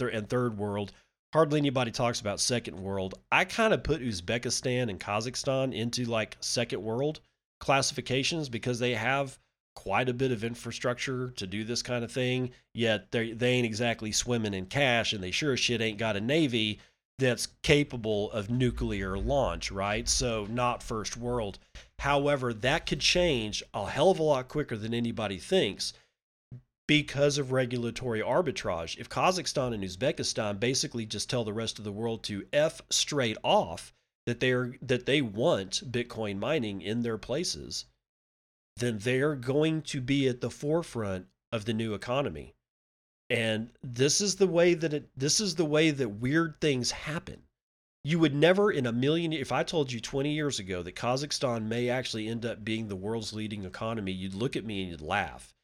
[0.01, 0.92] and third world.
[1.33, 3.14] Hardly anybody talks about second world.
[3.33, 7.20] I kind of put Uzbekistan and Kazakhstan into like second world
[7.59, 9.38] classifications because they have
[9.75, 13.66] quite a bit of infrastructure to do this kind of thing, yet they they ain't
[13.66, 16.79] exactly swimming in cash, and they sure as shit ain't got a navy
[17.18, 20.09] that's capable of nuclear launch, right?
[20.09, 21.59] So not first world.
[22.03, 25.93] However, that could change a hell of a lot quicker than anybody thinks
[26.88, 28.99] because of regulatory arbitrage.
[28.99, 33.37] If Kazakhstan and Uzbekistan basically just tell the rest of the world to f straight
[33.45, 33.95] off
[34.27, 37.85] that they're that they want Bitcoin mining in their places,
[38.79, 42.53] then they're going to be at the forefront of the new economy.
[43.31, 47.45] And this is the way that it this is the way that weird things happen.
[48.05, 51.67] You would never in a million if I told you 20 years ago that Kazakhstan
[51.67, 55.01] may actually end up being the world's leading economy, you'd look at me and you'd
[55.01, 55.55] laugh.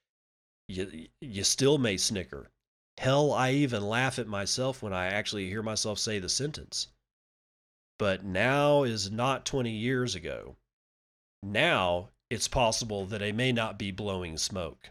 [0.68, 2.50] You you still may snicker.
[2.98, 6.88] Hell, I even laugh at myself when I actually hear myself say the sentence.
[7.98, 10.56] But now is not 20 years ago.
[11.42, 14.90] Now it's possible that I may not be blowing smoke.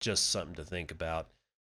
[0.00, 1.28] Just something to think about.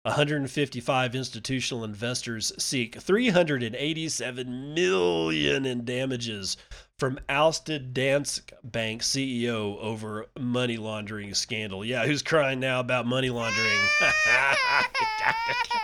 [0.09, 6.57] 155 institutional investors seek 387 million in damages
[6.97, 11.85] from ousted Danske Bank CEO over money laundering scandal.
[11.85, 13.79] Yeah, who's crying now about money laundering?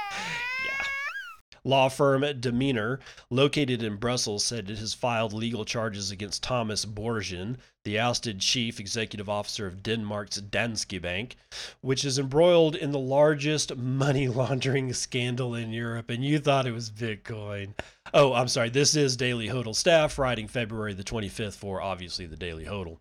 [1.66, 3.00] Law firm Deminor,
[3.32, 8.80] located in Brussels, said it has filed legal charges against Thomas Borgen, the ousted chief
[8.80, 11.36] executive officer of Denmark's Danske Bank,
[11.82, 16.12] which is embroiled in the largest money laundering scandal in Europe.
[16.12, 17.74] And you thought it was Bitcoin.
[18.14, 18.70] Oh, I'm sorry.
[18.70, 23.00] This is Daily Hodl staff writing February the 25th for obviously the Daily Hodl.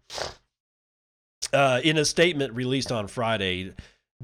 [1.53, 3.75] Uh, in a statement released on Friday,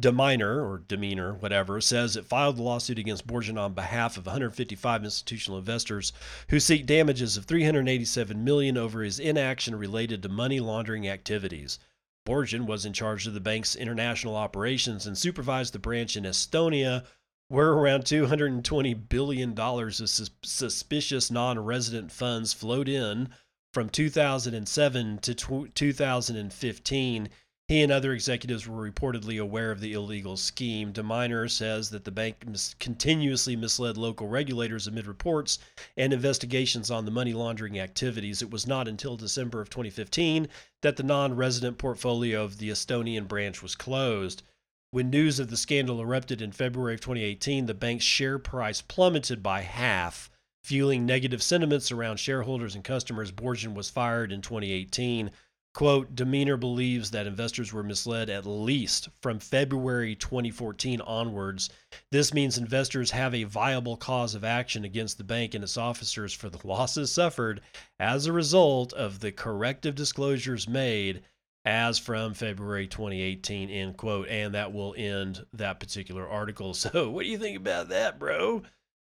[0.01, 5.05] Deminor or Demeanor, whatever, says it filed the lawsuit against Borgen on behalf of 155
[5.05, 6.13] institutional investors
[6.49, 11.79] who seek damages of 387 million over his inaction related to money laundering activities.
[12.27, 17.05] Borgen was in charge of the bank's international operations and supervised the branch in Estonia,
[17.49, 23.29] where around 220 billion dollars of sus- suspicious non-resident funds flowed in
[23.73, 27.29] from 2007 to 2015
[27.71, 30.93] he and other executives were reportedly aware of the illegal scheme.
[30.93, 35.61] Deminor says that the bank mis- continuously misled local regulators amid reports
[35.97, 38.43] and investigations on the money laundering activities.
[38.43, 40.49] It was not until December of 2015
[40.83, 44.43] that the non resident portfolio of the Estonian branch was closed.
[44.91, 49.45] When news of the scandal erupted in February of 2018, the bank's share price plummeted
[49.45, 50.29] by half,
[50.65, 53.31] fueling negative sentiments around shareholders and customers.
[53.31, 55.31] Borgen was fired in 2018.
[55.73, 61.71] Quote, Deminor believes that investors were misled at least from February 2014 onwards.
[62.11, 66.33] This means investors have a viable cause of action against the bank and its officers
[66.33, 67.61] for the losses suffered
[68.01, 71.23] as a result of the corrective disclosures made
[71.65, 74.27] as from February 2018, end quote.
[74.29, 76.75] And that will end that particular article.
[76.81, 78.63] So, what do you think about that, bro?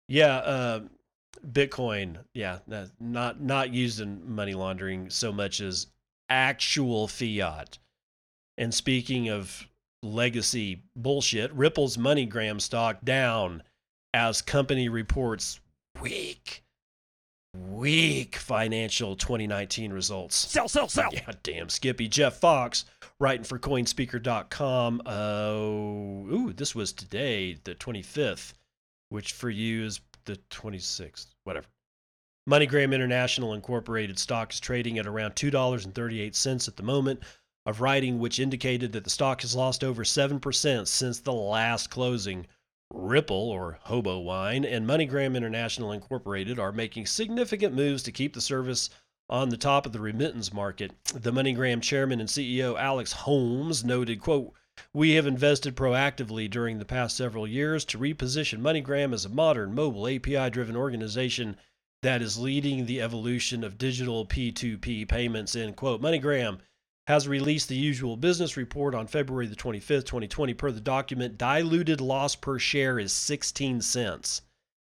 [0.06, 0.80] Yeah, uh,
[1.50, 2.58] Bitcoin, yeah,
[3.00, 5.86] not not used in money laundering so much as
[6.32, 7.78] actual fiat.
[8.56, 9.68] And speaking of
[10.02, 13.62] legacy bullshit, Ripple's MoneyGram stock down
[14.14, 15.60] as company reports
[16.00, 16.64] weak,
[17.54, 20.34] weak financial 2019 results.
[20.34, 21.10] Sell, sell, sell.
[21.12, 22.08] Yeah, damn Skippy.
[22.08, 22.86] Jeff Fox
[23.20, 25.02] writing for coinspeaker.com.
[25.04, 25.52] Uh,
[26.34, 28.54] ooh, this was today, the 25th,
[29.10, 31.66] which for you is the 26th, whatever.
[32.50, 37.22] MoneyGram International Incorporated stock is trading at around $2.38 at the moment
[37.66, 42.48] of writing, which indicated that the stock has lost over 7% since the last closing.
[42.92, 48.40] Ripple, or Hobo Wine, and MoneyGram International Incorporated are making significant moves to keep the
[48.40, 48.90] service
[49.30, 50.90] on the top of the remittance market.
[51.14, 54.52] The MoneyGram chairman and CEO Alex Holmes noted, quote,
[54.92, 59.74] we have invested proactively during the past several years to reposition MoneyGram as a modern,
[59.74, 61.56] mobile, API driven organization
[62.02, 65.54] that is leading the evolution of digital P2P payments.
[65.54, 66.02] End quote.
[66.02, 66.58] MoneyGram
[67.06, 70.54] has released the usual business report on February the 25th, 2020.
[70.54, 74.42] Per the document, diluted loss per share is 16 cents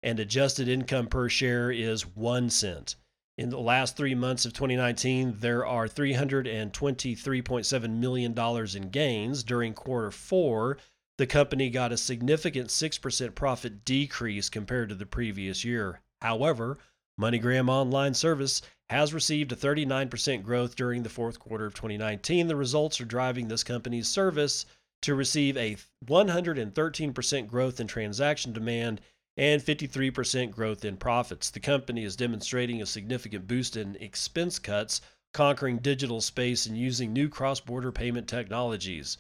[0.02, 2.96] and adjusted income per share is 1 cent.
[3.36, 8.32] In the last three months of 2019, there are $323.7 million
[8.76, 9.42] in gains.
[9.42, 10.78] During quarter four,
[11.18, 16.00] the company got a significant 6% profit decrease compared to the previous year.
[16.20, 16.78] However,
[17.20, 18.60] MoneyGram Online Service
[18.90, 22.48] has received a 39% growth during the fourth quarter of 2019.
[22.48, 24.66] The results are driving this company's service
[25.02, 29.00] to receive a 113% growth in transaction demand
[29.36, 31.50] and 53% growth in profits.
[31.50, 35.00] The company is demonstrating a significant boost in expense cuts,
[35.32, 39.18] conquering digital space and using new cross border payment technologies.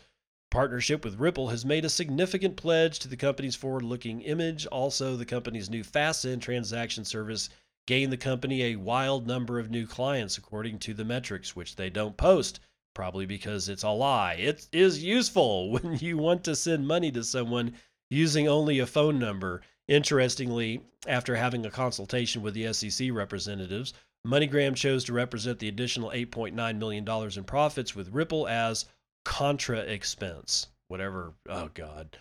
[0.50, 4.66] Partnership with Ripple has made a significant pledge to the company's forward looking image.
[4.66, 7.50] Also, the company's new FastSend transaction service
[7.86, 11.90] gained the company a wild number of new clients, according to the metrics, which they
[11.90, 12.60] don't post,
[12.94, 14.34] probably because it's a lie.
[14.34, 17.74] It is useful when you want to send money to someone
[18.10, 19.62] using only a phone number.
[19.86, 23.92] Interestingly, after having a consultation with the SEC representatives,
[24.26, 27.06] MoneyGram chose to represent the additional $8.9 million
[27.36, 28.86] in profits with Ripple as
[29.24, 30.68] contra expense.
[30.88, 31.34] Whatever.
[31.48, 32.18] Oh, God.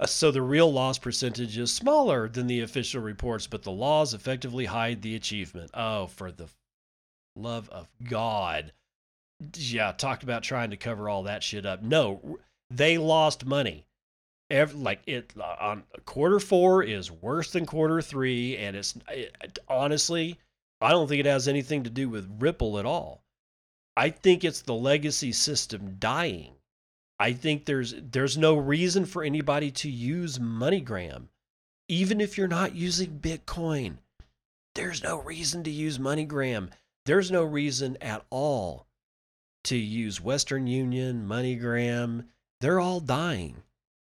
[0.00, 4.14] Uh, so the real loss percentage is smaller than the official reports, but the laws
[4.14, 5.70] effectively hide the achievement.
[5.74, 6.48] Oh, for the
[7.34, 8.72] love of God.
[9.56, 11.82] Yeah, talked about trying to cover all that shit up.
[11.82, 12.38] No,
[12.70, 13.84] they lost money.
[14.50, 19.58] Every, like it uh, on quarter four is worse than quarter three, and it's it,
[19.68, 20.38] honestly,
[20.80, 23.22] I don't think it has anything to do with Ripple at all.
[23.96, 26.54] I think it's the legacy system dying
[27.18, 31.28] I think there's there's no reason for anybody to use MoneyGram,
[31.88, 33.96] even if you're not using Bitcoin.
[34.74, 36.70] There's no reason to use MoneyGram.
[37.04, 38.86] There's no reason at all
[39.64, 42.26] to use Western Union, MoneyGram.
[42.60, 43.62] They're all dying.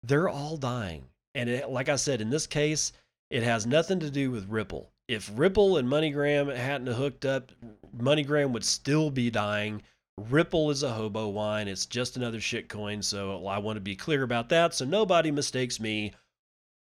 [0.04, 1.06] They're all dying.
[1.34, 2.92] And it, like I said, in this case,
[3.30, 4.92] it has nothing to do with Ripple.
[5.08, 7.52] If Ripple and MoneyGram hadn't hooked up,
[7.98, 9.82] MoneyGram would still be dying
[10.18, 11.68] Ripple is a hobo wine.
[11.68, 13.04] It's just another shitcoin.
[13.04, 16.14] So I want to be clear about that so nobody mistakes me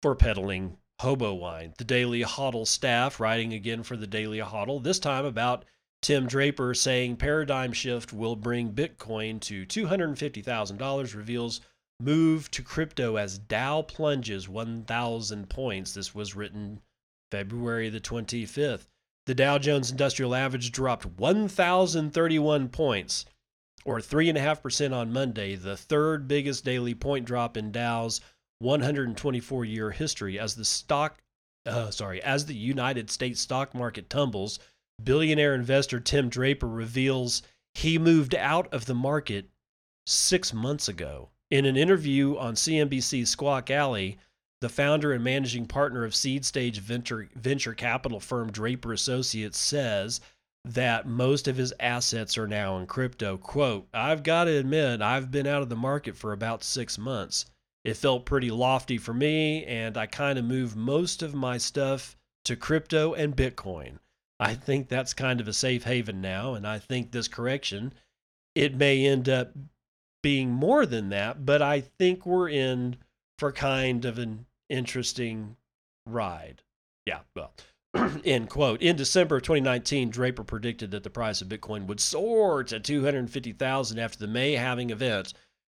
[0.01, 1.73] for peddling hobo wine.
[1.77, 5.65] The Daily Hodl staff writing again for the Daily Hodl, this time about
[6.01, 11.61] Tim Draper saying paradigm shift will bring Bitcoin to $250,000, reveals
[11.99, 15.93] move to crypto as Dow plunges 1,000 points.
[15.93, 16.81] This was written
[17.31, 18.87] February the 25th.
[19.25, 23.25] The Dow Jones Industrial Average dropped 1,031 points,
[23.85, 28.19] or 3.5% on Monday, the third biggest daily point drop in Dow's
[28.59, 31.21] 124 year history as the stock
[31.65, 34.59] uh, sorry, as the United States stock market tumbles,
[35.01, 37.41] billionaire investor Tim Draper reveals
[37.73, 39.49] he moved out of the market
[40.05, 41.29] 6 months ago.
[41.49, 44.17] In an interview on CNBC's Squawk Alley,
[44.63, 50.21] the founder and managing partner of seed stage venture, venture capital firm Draper Associates says
[50.63, 53.35] that most of his assets are now in crypto.
[53.35, 57.45] Quote, I've got to admit, I've been out of the market for about six months.
[57.83, 62.15] It felt pretty lofty for me, and I kind of moved most of my stuff
[62.45, 63.99] to crypto and Bitcoin.
[64.39, 67.91] I think that's kind of a safe haven now, and I think this correction,
[68.55, 69.51] it may end up
[70.21, 72.95] being more than that, but I think we're in
[73.37, 75.55] for kind of an interesting
[76.05, 76.63] ride.
[77.05, 77.53] Yeah, well,
[78.25, 78.81] end quote.
[78.81, 83.99] In December of 2019, Draper predicted that the price of Bitcoin would soar to 250,000
[83.99, 85.33] after the May halving event.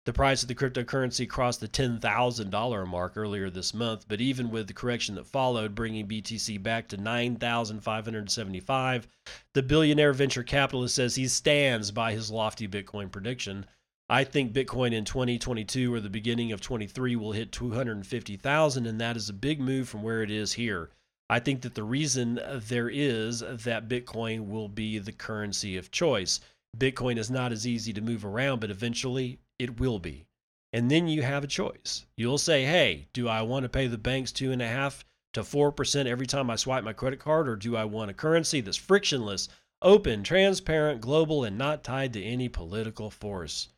[0.06, 4.68] The price of the cryptocurrency crossed the $10,000 mark earlier this month, but even with
[4.68, 9.08] the correction that followed, bringing BTC back to 9,575,
[9.52, 13.66] the billionaire venture capitalist says he stands by his lofty Bitcoin prediction.
[14.08, 19.16] I think Bitcoin in 2022 or the beginning of 23 will hit 250,000, and that
[19.16, 20.90] is a big move from where it is here.
[21.28, 26.38] I think that the reason there is that Bitcoin will be the currency of choice.
[26.78, 30.26] Bitcoin is not as easy to move around, but eventually it will be.
[30.72, 32.06] And then you have a choice.
[32.16, 35.40] You'll say, hey, do I want to pay the banks two and a half to
[35.40, 38.76] 4% every time I swipe my credit card, or do I want a currency that's
[38.76, 39.48] frictionless,
[39.82, 43.68] open, transparent, global, and not tied to any political force?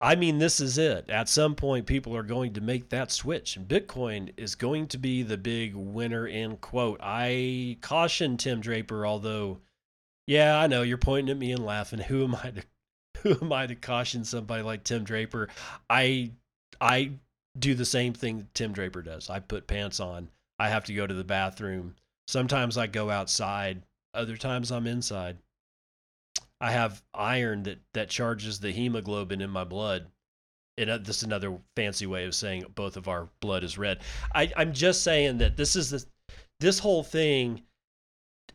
[0.00, 1.10] I mean, this is it.
[1.10, 4.98] At some point, people are going to make that switch, and Bitcoin is going to
[4.98, 6.26] be the big winner.
[6.26, 9.58] In quote, I caution Tim Draper, although,
[10.28, 11.98] yeah, I know you're pointing at me and laughing.
[12.08, 12.62] Who am I to,
[13.22, 15.48] who am I to caution somebody like Tim Draper?
[15.90, 16.30] I,
[16.80, 17.12] I
[17.58, 19.28] do the same thing Tim Draper does.
[19.28, 20.28] I put pants on.
[20.60, 21.96] I have to go to the bathroom.
[22.28, 23.82] Sometimes I go outside.
[24.14, 25.38] Other times I'm inside.
[26.60, 30.10] I have iron that that charges the hemoglobin in my blood.
[30.76, 34.00] And uh, this is another fancy way of saying both of our blood is red.
[34.34, 36.04] I, I'm just saying that this is the
[36.60, 37.62] this whole thing.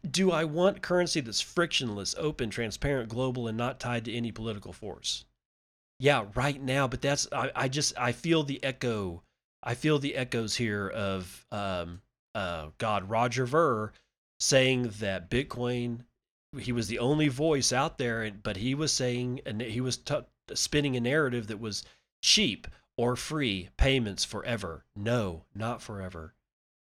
[0.09, 4.73] Do I want currency that's frictionless, open, transparent, global, and not tied to any political
[4.73, 5.23] force?
[5.99, 6.87] Yeah, right now.
[6.87, 9.23] But that's I, I just I feel the echo.
[9.61, 12.01] I feel the echoes here of um
[12.35, 13.93] uh God Roger Ver
[14.39, 16.01] saying that Bitcoin
[16.59, 20.15] he was the only voice out there, but he was saying and he was t-
[20.53, 21.83] spinning a narrative that was
[22.21, 24.85] cheap or free payments forever.
[24.95, 26.33] No, not forever.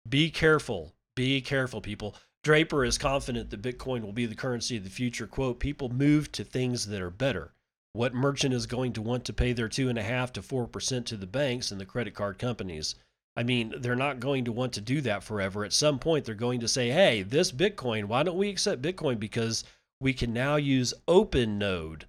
[0.08, 0.94] Be careful.
[1.14, 2.14] Be careful, people.
[2.42, 5.26] Draper is confident that Bitcoin will be the currency of the future.
[5.26, 7.52] Quote, people move to things that are better.
[7.92, 10.66] What merchant is going to want to pay their two and a half to four
[10.66, 12.94] percent to the banks and the credit card companies?
[13.36, 15.64] I mean, they're not going to want to do that forever.
[15.64, 19.18] At some point, they're going to say, hey, this Bitcoin, why don't we accept Bitcoin?
[19.18, 19.64] Because
[20.00, 22.02] we can now use OpenNode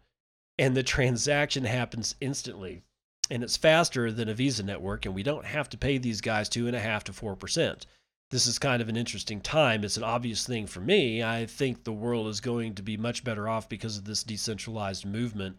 [0.58, 2.84] and the transaction happens instantly.
[3.30, 6.50] And it's faster than a Visa network, and we don't have to pay these guys
[6.50, 7.86] two and a half to four percent.
[8.32, 9.84] This is kind of an interesting time.
[9.84, 11.24] It's an obvious thing for me.
[11.24, 15.06] I think the world is going to be much better off because of this decentralized
[15.06, 15.58] movement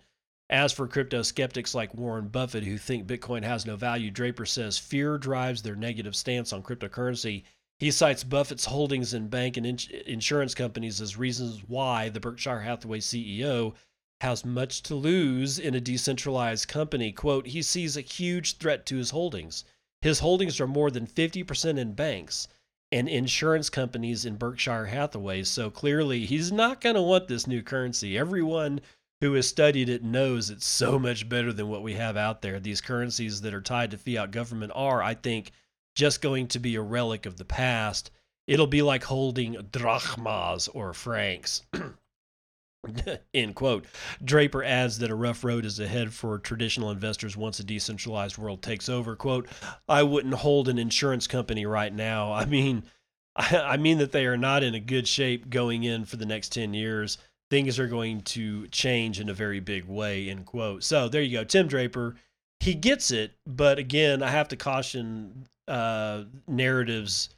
[0.50, 4.78] as for crypto skeptics like Warren Buffett who think Bitcoin has no value, Draper says
[4.78, 7.44] fear drives their negative stance on cryptocurrency.
[7.78, 12.60] He cites Buffett's holdings in bank and ins- insurance companies as reasons why the Berkshire
[12.60, 13.74] Hathaway CEO
[14.20, 17.10] has much to lose in a decentralized company.
[17.10, 19.64] Quote, he sees a huge threat to his holdings.
[20.02, 22.48] His holdings are more than 50% in banks
[22.92, 25.42] and insurance companies in Berkshire Hathaway.
[25.42, 28.16] So clearly, he's not going to want this new currency.
[28.16, 28.80] Everyone
[29.24, 32.60] who has studied it knows it's so much better than what we have out there.
[32.60, 35.52] These currencies that are tied to fiat government are, I think,
[35.94, 38.10] just going to be a relic of the past.
[38.46, 41.62] It'll be like holding drachmas or francs.
[43.32, 43.86] End quote.
[44.22, 48.60] Draper adds that a rough road is ahead for traditional investors once a decentralized world
[48.60, 49.16] takes over.
[49.16, 49.48] Quote,
[49.88, 52.30] I wouldn't hold an insurance company right now.
[52.30, 52.82] I mean,
[53.36, 56.52] I mean that they are not in a good shape going in for the next
[56.52, 57.16] 10 years
[57.54, 60.82] things are going to change in a very big way end quote.
[60.82, 62.16] So there you go tim draper.
[62.58, 67.28] He gets it but again i have to caution uh, narratives.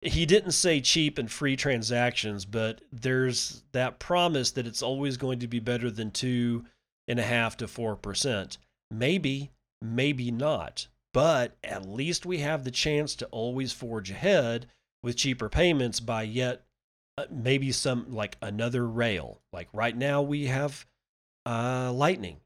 [0.00, 5.40] He didn't say cheap and free transactions but there's that promise that it's always going
[5.40, 6.64] to be better than two
[7.06, 8.56] and a half to four percent.
[8.90, 9.50] Maybe
[9.82, 14.68] maybe not but at least we have the chance to always forge ahead
[15.02, 16.62] with cheaper payments by yet
[17.30, 19.40] maybe some like another rail.
[19.52, 20.86] Like right now we have
[21.46, 22.38] uh, Lightning.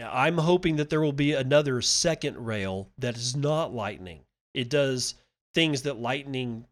[0.00, 4.20] I'm hoping that there will be another second rail that is not Lightning.
[4.54, 5.14] It does
[5.54, 6.66] things that Lightning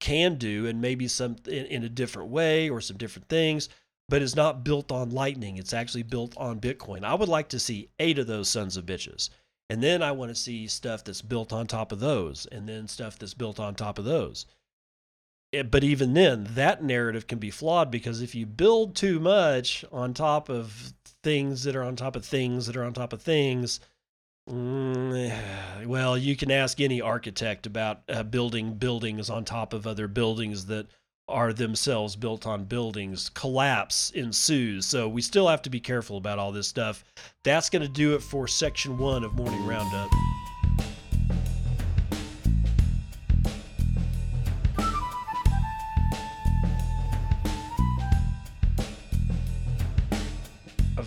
[0.00, 3.68] can do, and maybe some in, in a different way or some different things,
[4.08, 5.56] but it's not built on Lightning.
[5.56, 7.04] It's actually built on Bitcoin.
[7.04, 9.30] I would like to see eight of those sons of bitches.
[9.70, 12.86] And then I want to see stuff that's built on top of those, and then
[12.88, 14.46] stuff that's built on top of those.
[15.52, 19.84] Eh, but even then, that narrative can be flawed because if you build too much
[19.92, 20.92] on top of
[21.22, 23.80] things that are on top of things that are on top of things,
[24.48, 30.08] mm, well, you can ask any architect about uh, building buildings on top of other
[30.08, 30.86] buildings that
[31.28, 33.28] are themselves built on buildings.
[33.30, 34.86] Collapse ensues.
[34.86, 37.04] So we still have to be careful about all this stuff.
[37.44, 40.10] That's going to do it for section one of Morning Roundup.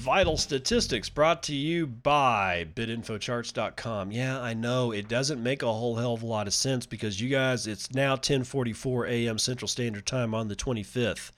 [0.05, 4.11] Vital Statistics brought to you by bitinfocharts.com.
[4.11, 7.19] Yeah, I know it doesn't make a whole hell of a lot of sense because
[7.19, 9.39] you guys, it's now 10:44 a.m.
[9.39, 11.31] Central Standard Time on the 25th.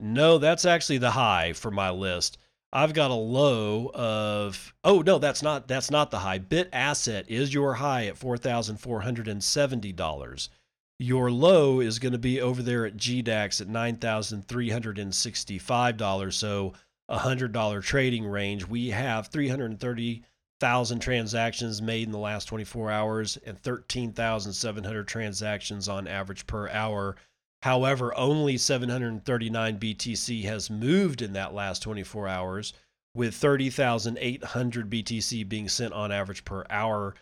[0.00, 2.38] No, that's actually the high for my list.
[2.76, 6.38] I've got a low of oh no, that's not that's not the high.
[6.38, 10.50] Bit asset is your high at four thousand four hundred and seventy dollars.
[10.98, 16.32] Your low is going to be over there at GDAX at $9,365.
[16.32, 16.72] So
[17.08, 18.64] a $100 trading range.
[18.64, 26.46] We have 330,000 transactions made in the last 24 hours and 13,700 transactions on average
[26.46, 27.16] per hour.
[27.64, 32.74] However, only 739 BTC has moved in that last 24 hours,
[33.14, 37.14] with 30,800 BTC being sent on average per hour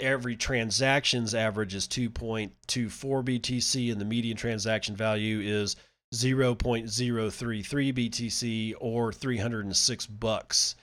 [0.00, 5.76] every transactions average is 2.24 BTC and the median transaction value is
[6.14, 10.74] 0.033 BTC or 306 bucks.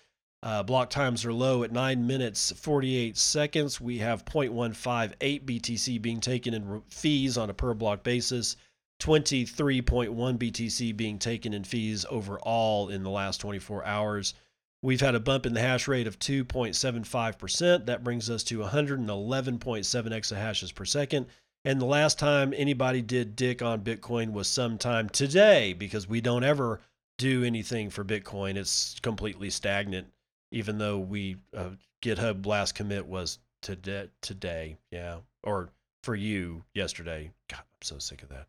[0.44, 3.82] Uh, block times are low at 9 minutes 48 seconds.
[3.82, 8.56] We have 0.158 BTC being taken in fees on a per block basis,
[9.00, 14.34] 23.1 BTC being taken in fees overall in the last 24 hours.
[14.82, 17.86] We've had a bump in the hash rate of 2.75%.
[17.88, 21.28] That brings us to 111.7 exahashes per second.
[21.64, 26.44] And the last time anybody did dick on Bitcoin was sometime today because we don't
[26.44, 26.82] ever
[27.18, 28.56] do anything for Bitcoin.
[28.56, 30.08] It's completely stagnant,
[30.52, 31.72] even though we uh,
[32.04, 34.10] GitHub last commit was today.
[34.22, 35.70] Today, yeah, or
[36.04, 37.32] for you yesterday.
[37.50, 38.46] God, I'm so sick of that.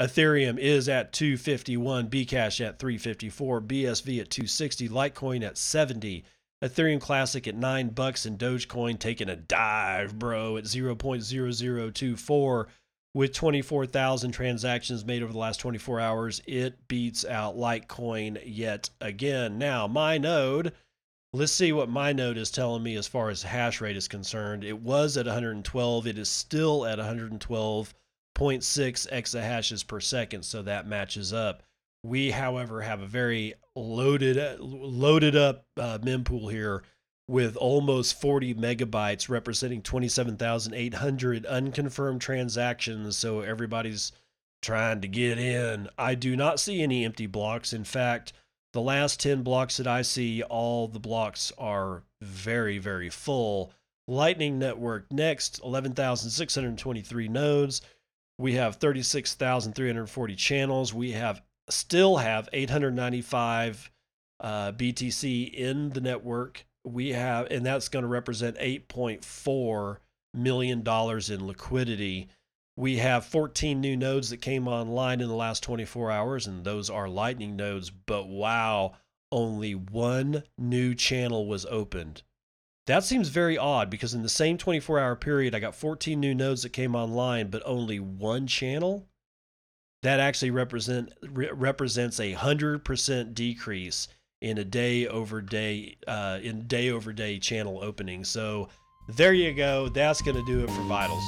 [0.00, 6.24] Ethereum is at 251, Bcash at 354, BSV at 260, Litecoin at 70,
[6.64, 12.66] Ethereum Classic at 9 bucks and Dogecoin taking a dive, bro, at 0.0024
[13.12, 16.40] with 24,000 transactions made over the last 24 hours.
[16.46, 19.58] It beats out Litecoin yet again.
[19.58, 20.72] Now, my node,
[21.34, 24.64] let's see what my node is telling me as far as hash rate is concerned.
[24.64, 27.94] It was at 112, it is still at 112
[28.36, 31.62] 0.6 exahashes per second, so that matches up.
[32.02, 36.82] We, however, have a very loaded loaded up uh, mempool here
[37.28, 43.16] with almost 40 megabytes, representing 27,800 unconfirmed transactions.
[43.16, 44.12] So everybody's
[44.62, 45.88] trying to get in.
[45.96, 47.72] I do not see any empty blocks.
[47.72, 48.32] In fact,
[48.72, 53.72] the last 10 blocks that I see, all the blocks are very, very full.
[54.08, 57.80] Lightning Network next, 11,623 nodes.
[58.40, 60.94] We have 36,340 channels.
[60.94, 63.90] We have still have 895
[64.40, 66.64] uh, BTC in the network.
[66.82, 69.98] We have, and that's going to represent 8.4
[70.32, 72.28] million dollars in liquidity.
[72.78, 76.88] We have 14 new nodes that came online in the last 24 hours, and those
[76.88, 77.90] are Lightning nodes.
[77.90, 78.94] But wow,
[79.30, 82.22] only one new channel was opened.
[82.86, 86.34] That seems very odd because in the same 24 hour period, I got 14 new
[86.34, 89.06] nodes that came online, but only one channel.
[90.02, 94.08] That actually represent re- represents a hundred percent decrease
[94.40, 98.24] in a day over day uh, in day over day channel opening.
[98.24, 98.70] So
[99.16, 99.88] there you go.
[99.90, 101.24] That's going to do it for vitals.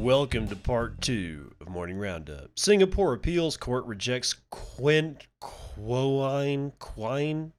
[0.00, 2.58] Welcome to part two of Morning Roundup.
[2.58, 7.52] Singapore Appeals Court rejects Quint Quoine Quine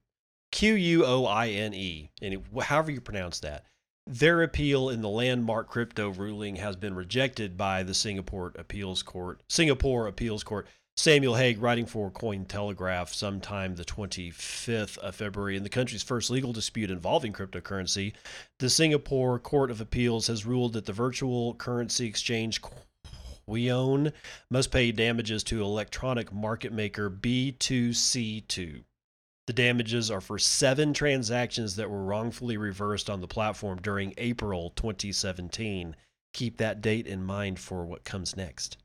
[0.51, 2.09] Q U O I N E,
[2.63, 3.65] however you pronounce that.
[4.07, 9.43] Their appeal in the landmark crypto ruling has been rejected by the Singapore Appeals Court.
[9.47, 10.65] Singapore Appeals Court
[11.02, 15.58] Samuel Haig writing for Cointelegraph sometime the 25th of February.
[15.58, 18.14] In the country's first legal dispute involving cryptocurrency,
[18.60, 22.62] the Singapore Court of Appeals has ruled that the virtual currency exchange
[23.47, 24.14] Quoine
[24.52, 28.84] must pay damages to electronic market maker B2C2.
[29.47, 34.70] The damages are for seven transactions that were wrongfully reversed on the platform during April
[34.76, 35.95] 2017.
[36.36, 38.78] Keep that date in mind for what comes next.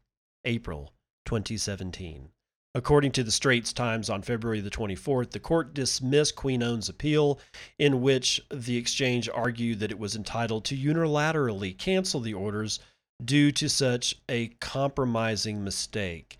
[0.46, 0.94] April
[1.26, 2.30] 2017.
[2.74, 7.40] According to the Straits Times on February the 24th, the court dismissed Quoine's appeal,
[7.78, 12.78] in which the exchange argued that it was entitled to unilaterally cancel the orders
[13.24, 16.38] due to such a compromising mistake.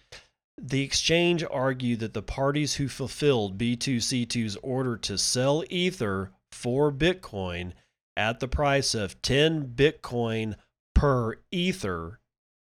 [0.58, 7.72] The exchange argued that the parties who fulfilled B2C2's order to sell Ether for Bitcoin
[8.14, 10.54] at the price of 10 Bitcoin
[10.94, 12.20] per Ether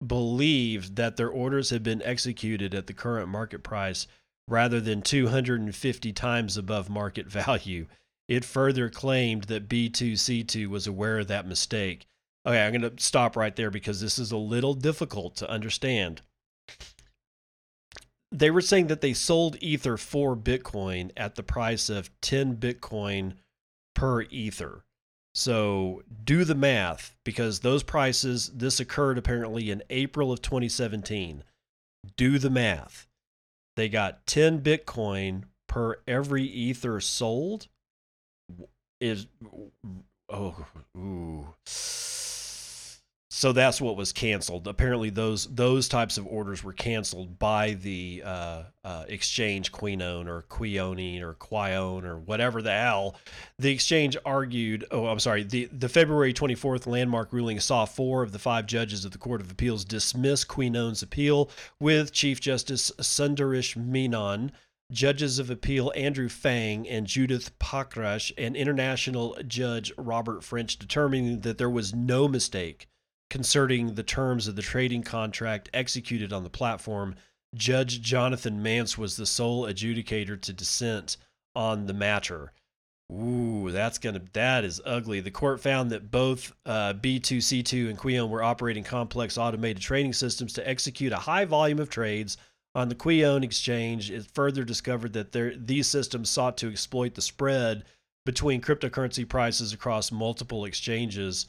[0.05, 4.07] believed that their orders had been executed at the current market price
[4.49, 7.87] rather than 250 times above market value.
[8.29, 12.07] It further claimed that B2C2 was aware of that mistake.
[12.47, 16.23] Okay, I'm going to stop right there because this is a little difficult to understand.
[18.31, 23.35] They were saying that they sold Ether for Bitcoin at the price of 10 Bitcoin
[23.95, 24.85] per Ether.
[25.35, 31.43] So do the math because those prices, this occurred apparently in April of 2017.
[32.17, 33.09] Do the math.
[33.77, 37.69] they got 10 Bitcoin per every Ether sold.
[39.01, 39.27] Is
[40.29, 40.67] oh
[40.97, 41.55] ooh.
[43.37, 44.69] So that's what was canceled.
[44.69, 50.43] Apparently, those those types of orders were canceled by the uh, uh, exchange Quinone or
[50.43, 53.17] Quione or Quione or whatever the hell.
[53.59, 54.85] The exchange argued.
[54.93, 55.43] Oh, I'm sorry.
[55.43, 59.41] The the February 24th landmark ruling saw four of the five judges of the Court
[59.41, 64.53] of Appeals dismiss Quinone's appeal, with Chief Justice Sundaresh Menon
[64.93, 71.59] Judges of Appeal Andrew Phang and Judith Prakash and International Judge Robert French determining that
[71.59, 72.87] there was no mistake
[73.35, 77.17] concerning the terms of the trading contract executed on the platform.
[77.53, 81.17] Judge Jonathan Mance was the sole adjudicator to dissent
[81.57, 82.53] on the matter.
[83.13, 85.19] Ooh, that's gonna that is ugly.
[85.19, 90.53] The court found that both uh, B2C2 and Quion were operating complex automated trading systems
[90.53, 92.37] to execute a high volume of trades
[92.77, 94.13] on the Quion exchange.
[94.13, 97.83] It further discovered that there, these systems sought to exploit the spread
[98.25, 101.49] between cryptocurrency prices across multiple exchanges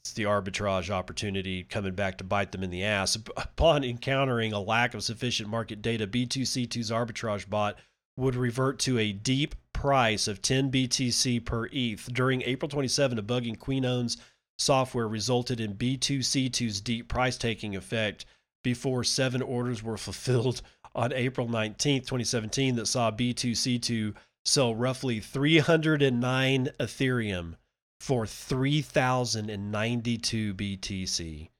[0.00, 3.16] it's the arbitrage opportunity coming back to bite them in the ass.
[3.16, 7.76] Upon encountering a lack of sufficient market data, B2C2's arbitrage bot
[8.16, 12.12] would revert to a deep price of 10 BTC per ETH.
[12.12, 14.16] During April 27, a bug in Queen Owns
[14.58, 18.26] software resulted in B2C2's deep price taking effect
[18.62, 20.60] before seven orders were fulfilled
[20.94, 24.14] on April 19, 2017, that saw B2C2
[24.44, 27.54] sell roughly 309 Ethereum
[28.00, 31.50] for 3092 BTC.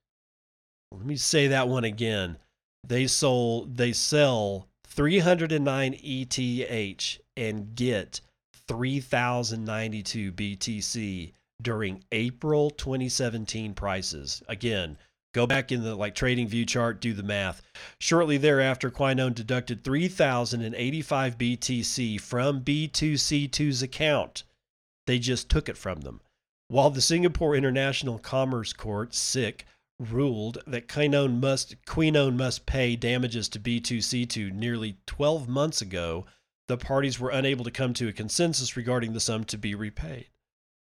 [0.90, 2.38] Let me say that one again.
[2.82, 8.20] They sold they sell 309 ETH and get
[8.66, 11.32] 3092 BTC
[11.62, 14.42] during April 2017 prices.
[14.48, 14.96] Again,
[15.34, 17.62] go back in the like trading view chart, do the math.
[18.00, 24.42] Shortly thereafter, Quinone deducted 3085 BTC from B2C2's account.
[25.06, 26.20] They just took it from them.
[26.70, 29.12] While the Singapore International Commerce Court
[29.98, 36.26] ruled that Quinone must Quinone must pay damages to B2C2 nearly 12 months ago,
[36.68, 40.28] the parties were unable to come to a consensus regarding the sum to be repaid.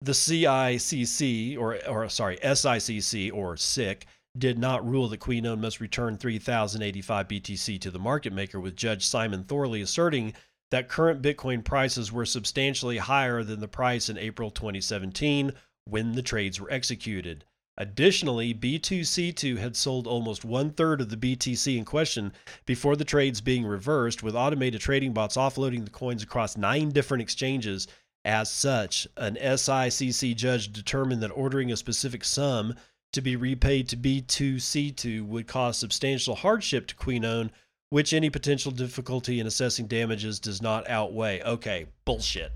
[0.01, 4.07] The CICC or or sorry, SICC or SIC
[4.39, 9.05] did not rule that Quinone must return 3085 BTC to the market maker with Judge
[9.05, 10.33] Simon Thorley asserting
[10.71, 15.53] that current Bitcoin prices were substantially higher than the price in April 2017
[15.89, 17.45] when the trades were executed.
[17.79, 22.33] Additionally, B2C2 had sold almost one third of the BTC in question
[22.65, 27.21] before the trades being reversed, with automated trading bots offloading the coins across nine different
[27.23, 27.87] exchanges.
[28.25, 32.75] As such, an SICC judge determined that ordering a specific sum
[33.13, 37.51] to be repaid to B2C2 would cause substantial hardship to Quinone,
[37.91, 41.43] which any potential difficulty in assessing damages does not outweigh.
[41.43, 42.53] Okay, bullshit.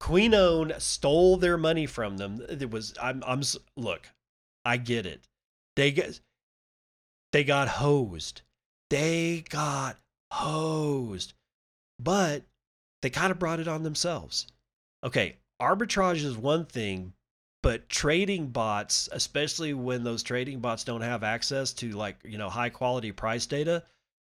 [0.00, 2.44] Quinone stole their money from them.
[2.48, 3.42] It was I'm I'm
[3.76, 4.10] look,
[4.64, 5.28] I get it.
[5.74, 6.20] They get
[7.32, 8.42] they got hosed.
[8.90, 9.98] They got
[10.32, 11.34] hosed.
[11.98, 12.44] But
[13.02, 14.46] they kind of brought it on themselves.
[15.04, 17.12] Okay, arbitrage is one thing,
[17.62, 22.48] but trading bots, especially when those trading bots don't have access to like, you know,
[22.48, 23.82] high quality price data,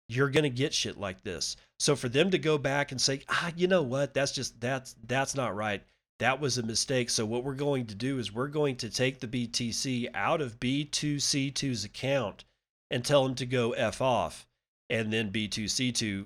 [0.09, 1.57] you're going to get shit like this.
[1.79, 4.95] So for them to go back and say, ah, you know what, that's just that's
[5.05, 5.83] that's not right.
[6.19, 7.11] That was a mistake.
[7.11, 10.59] So what we're going to do is we're going to take the BTC out of
[10.59, 12.45] B2C2's account
[12.89, 14.47] and tell them to go f off,
[14.89, 16.25] and then B2C2,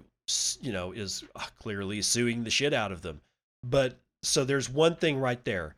[0.62, 3.20] you know, is uh, clearly suing the shit out of them.
[3.64, 5.76] But so there's one thing right there.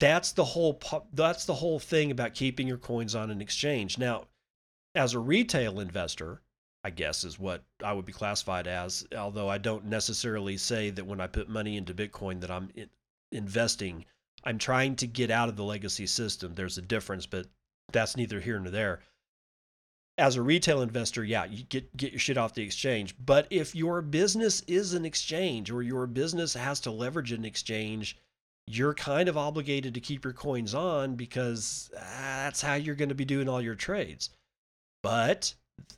[0.00, 0.80] That's the whole
[1.12, 3.98] that's the whole thing about keeping your coins on an exchange.
[3.98, 4.24] Now,
[4.96, 6.42] as a retail investor,
[6.84, 9.06] I guess is what I would be classified as.
[9.16, 12.90] Although I don't necessarily say that when I put money into Bitcoin that I'm in,
[13.30, 14.04] investing.
[14.44, 16.54] I'm trying to get out of the legacy system.
[16.54, 17.46] There's a difference, but
[17.92, 19.00] that's neither here nor there.
[20.18, 23.14] As a retail investor, yeah, you get get your shit off the exchange.
[23.24, 28.18] But if your business is an exchange or your business has to leverage an exchange,
[28.66, 33.14] you're kind of obligated to keep your coins on because that's how you're going to
[33.14, 34.30] be doing all your trades.
[35.02, 35.54] But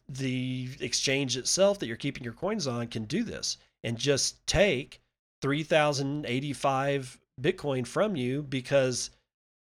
[0.09, 5.01] the exchange itself that you're keeping your coins on can do this and just take
[5.43, 9.11] 3085 bitcoin from you because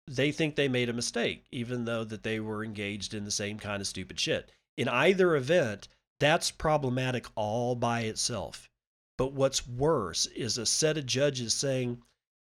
[0.07, 3.59] they think they made a mistake even though that they were engaged in the same
[3.59, 4.51] kind of stupid shit.
[4.77, 5.89] In either event
[6.21, 8.71] that's problematic all by itself.
[9.19, 12.03] But what's worse is a set of judges saying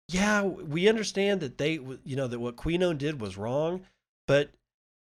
[0.09, 3.85] yeah we understand that they you know that what quinone did was wrong
[4.27, 4.51] but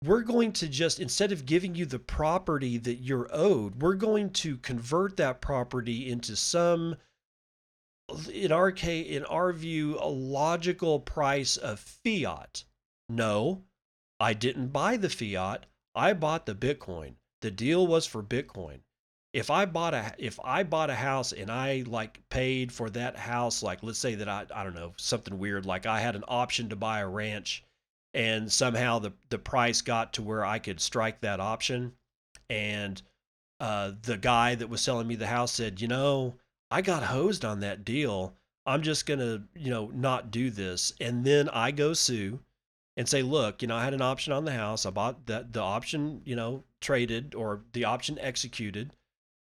[0.05, 4.31] we're going to just instead of giving you the property that you're owed we're going
[4.31, 6.97] to convert that property into some
[8.33, 12.65] in our case in our view a logical price of fiat.
[13.09, 13.63] No
[14.21, 15.67] i didn't buy the fiat.
[15.95, 17.15] I bought the bitcoin.
[17.41, 18.81] The deal was for bitcoin.
[19.33, 23.17] If i bought a if i bought a house and i like paid for that
[23.17, 26.25] house like let's say that i i don't know something weird like i had an
[26.29, 27.65] option to buy a ranch
[28.17, 31.93] and somehow the the price got to where I could strike that option
[32.51, 33.01] and
[33.61, 36.37] uh, the guy that was selling me the house said, "You know,
[36.71, 38.35] I got hosed on that deal.
[38.67, 42.41] I'm just going to, you know, not do this." And then I go sue
[42.97, 44.85] and say, "Look, you know, I had an option on the house.
[44.85, 48.93] I bought that the option, you know, traded or the option executed.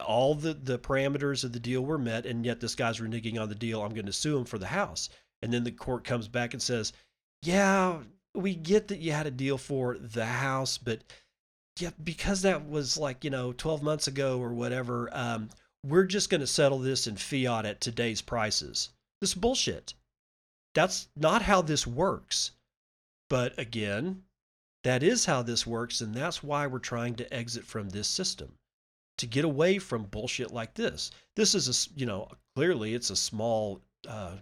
[0.00, 3.48] All the the parameters of the deal were met and yet this guy's reneging on
[3.48, 3.82] the deal.
[3.82, 5.08] I'm going to sue him for the house."
[5.42, 6.92] And then the court comes back and says,
[7.42, 8.02] "Yeah,
[8.34, 11.00] we get that you had a deal for the house, but
[11.78, 15.50] yeah, because that was like, you know, 12 months ago or whatever, um,
[15.84, 18.90] we're just going to settle this in fiat at today's prices.
[19.20, 19.94] This bullshit.
[20.74, 22.52] That's not how this works.
[23.28, 24.24] But again,
[24.84, 26.00] that is how this works.
[26.00, 28.54] And that's why we're trying to exit from this system
[29.18, 31.10] to get away from bullshit like this.
[31.36, 34.36] This is a, you know, clearly it's a small, uh,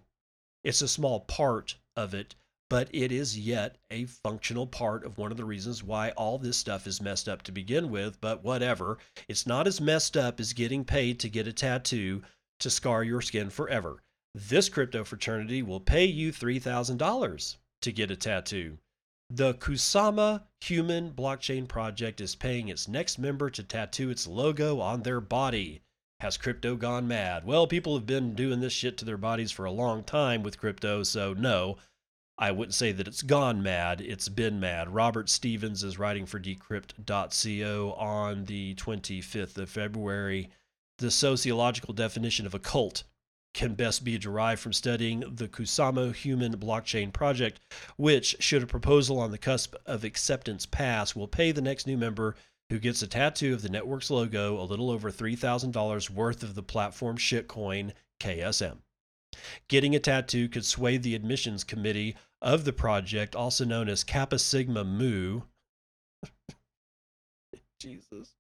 [0.65, 2.35] it's a small part of it
[2.71, 6.57] but it is yet a functional part of one of the reasons why all this
[6.57, 8.19] stuff is messed up to begin with.
[8.21, 8.99] But whatever,
[9.29, 12.23] it's not as messed up as getting paid to get a tattoo
[12.61, 14.03] to scar your skin forever.
[14.35, 18.79] This crypto fraternity will pay you $3,000 to get a tattoo.
[19.31, 25.03] The Kusama Human Blockchain Project is paying its next member to tattoo its logo on
[25.03, 25.83] their body.
[26.21, 27.45] Has crypto gone mad?
[27.45, 30.59] Well, people have been doing this shit to their bodies for a long time with
[30.59, 31.79] crypto, so no,
[32.41, 34.95] I wouldn't say that it's gone mad, it's been mad.
[34.95, 40.49] Robert Stevens is writing for decrypt.co on the 25th of February.
[40.97, 43.03] The sociological definition of a cult
[43.53, 47.61] can best be derived from studying the Kusama Human Blockchain Project,
[47.99, 51.99] which, should a proposal on the cusp of acceptance pass, will pay the next new
[51.99, 52.37] member
[52.71, 56.63] who gets a tattoo of the network's logo a little over $3,000 worth of the
[56.63, 58.79] platform shitcoin KSM.
[59.69, 64.39] Getting a tattoo could sway the admissions committee of the project, also known as Kappa
[64.39, 65.43] Sigma Mu.
[67.81, 68.35] Jesus.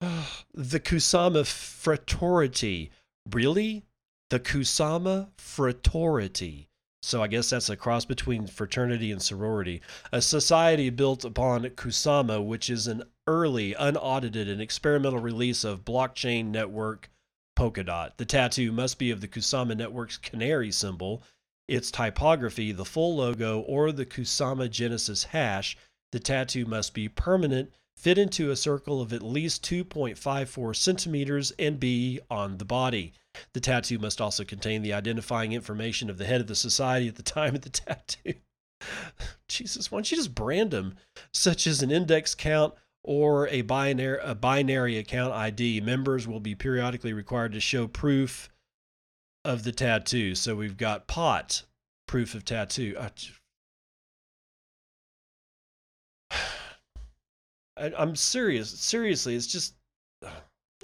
[0.54, 2.90] the Kusama Fraternity.
[3.30, 3.84] Really?
[4.30, 6.68] The Kusama Fraternity.
[7.02, 9.82] So I guess that's a cross between fraternity and sorority.
[10.12, 16.46] A society built upon Kusama, which is an early, unaudited, and experimental release of blockchain
[16.46, 17.10] network
[17.58, 18.16] Polkadot.
[18.16, 21.22] The tattoo must be of the Kusama network's canary symbol,
[21.72, 25.76] its typography, the full logo, or the Kusama Genesis hash,
[26.12, 31.80] the tattoo must be permanent, fit into a circle of at least 2.54 centimeters, and
[31.80, 33.14] be on the body.
[33.54, 37.16] The tattoo must also contain the identifying information of the head of the society at
[37.16, 38.34] the time of the tattoo.
[39.48, 40.96] Jesus, why don't you just brand them,
[41.32, 45.80] such as an index count or a binary, a binary account ID?
[45.80, 48.50] Members will be periodically required to show proof
[49.44, 50.34] of the tattoo.
[50.34, 51.62] So we've got pot,
[52.06, 52.96] proof of tattoo.
[57.76, 58.70] I, I'm serious.
[58.70, 59.74] Seriously, it's just,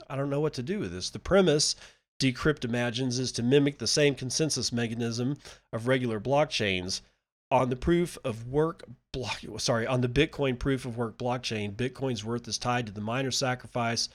[0.08, 1.10] I don't know what to do with this.
[1.10, 1.76] The premise
[2.20, 5.38] Decrypt imagines is to mimic the same consensus mechanism
[5.72, 7.02] of regular blockchains
[7.50, 12.22] on the proof of work block sorry on the bitcoin proof of work blockchain bitcoin's
[12.22, 14.10] worth is tied to the miner sacrifice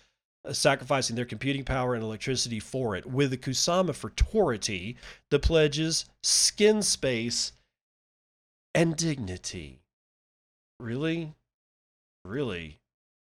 [0.52, 3.06] sacrificing their computing power and electricity for it.
[3.06, 4.98] With the Kusama fraternity,
[5.30, 7.54] the pledges skin space
[8.76, 9.80] and dignity.
[10.80, 11.36] Really?
[12.26, 12.80] Really?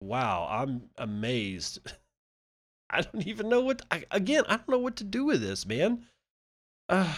[0.00, 1.80] Wow, I'm amazed.
[2.90, 5.66] I don't even know what I, again, I don't know what to do with this,
[5.66, 6.06] man.
[6.88, 7.14] Uh,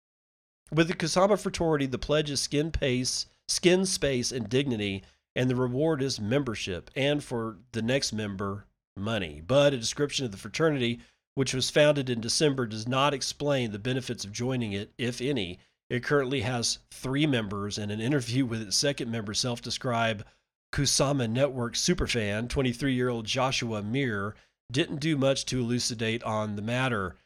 [0.72, 5.02] with the Kusama fraternity, the pledge is skin pace, skin space and dignity,
[5.34, 6.90] and the reward is membership.
[6.94, 8.66] And for the next member,
[8.96, 9.42] money.
[9.46, 11.00] But a description of the fraternity,
[11.34, 15.58] which was founded in December, does not explain the benefits of joining it, if any.
[15.90, 20.24] It currently has three members, and an interview with its second member, self described
[20.72, 24.34] Kusama Network superfan, 23 year old Joshua Mir,
[24.70, 27.16] didn't do much to elucidate on the matter.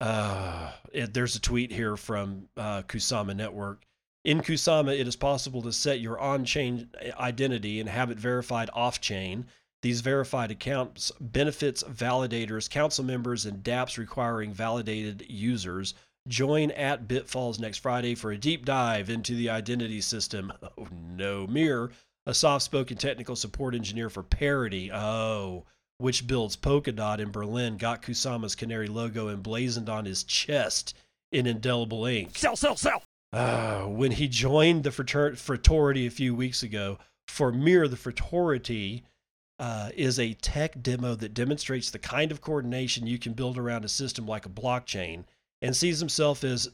[0.00, 3.84] Uh, it, there's a tweet here from uh, Kusama Network.
[4.24, 8.68] In Kusama, it is possible to set your on chain identity and have it verified
[8.74, 9.46] off chain.
[9.82, 15.94] These verified accounts benefits validators, council members, and dApps requiring validated users.
[16.28, 20.52] Join at Bitfalls next Friday for a deep dive into the identity system.
[20.78, 21.90] Oh no, Mir
[22.26, 25.64] a soft spoken technical support engineer for Parity, oh,
[25.98, 30.96] which builds Polkadot in Berlin, got Kusama's canary logo emblazoned on his chest
[31.32, 32.36] in indelible ink.
[32.36, 33.02] Sell, sell, sell.
[33.32, 39.04] Uh, when he joined the frater- fraternity a few weeks ago, for Mir, the fraternity
[39.60, 43.84] uh, is a tech demo that demonstrates the kind of coordination you can build around
[43.84, 45.24] a system like a blockchain
[45.60, 46.70] and sees himself as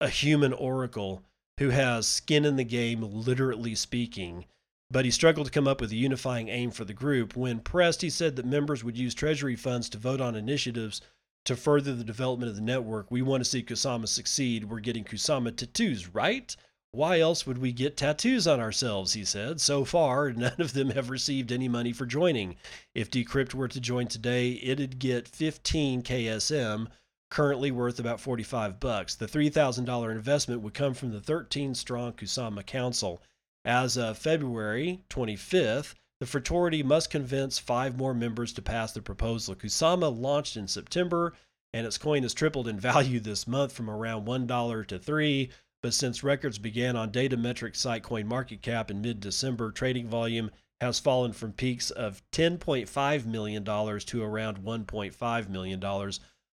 [0.00, 1.22] a human oracle
[1.60, 4.44] who has skin in the game, literally speaking.
[4.90, 7.36] But he struggled to come up with a unifying aim for the group.
[7.36, 11.00] When pressed, he said that members would use treasury funds to vote on initiatives
[11.44, 13.12] to further the development of the network.
[13.12, 14.64] We want to see Kusama succeed.
[14.64, 16.54] We're getting Kusama tattoos, right?
[16.92, 19.12] Why else would we get tattoos on ourselves?
[19.12, 19.60] He said.
[19.60, 22.56] So far, none of them have received any money for joining.
[22.94, 26.88] If Decrypt were to join today, it'd get 15 KSM,
[27.30, 29.14] currently worth about 45 bucks.
[29.14, 33.22] The $3,000 investment would come from the 13 strong Kusama Council.
[33.66, 39.54] As of February 25th, the fraternity must convince five more members to pass the proposal.
[39.54, 41.34] Kusama launched in September,
[41.74, 45.50] and its coin has tripled in value this month from around $1 to 3
[45.82, 50.50] but since records began on data metric site CoinMarketCap in mid December, trading volume
[50.80, 56.12] has fallen from peaks of $10.5 million to around $1.5 million.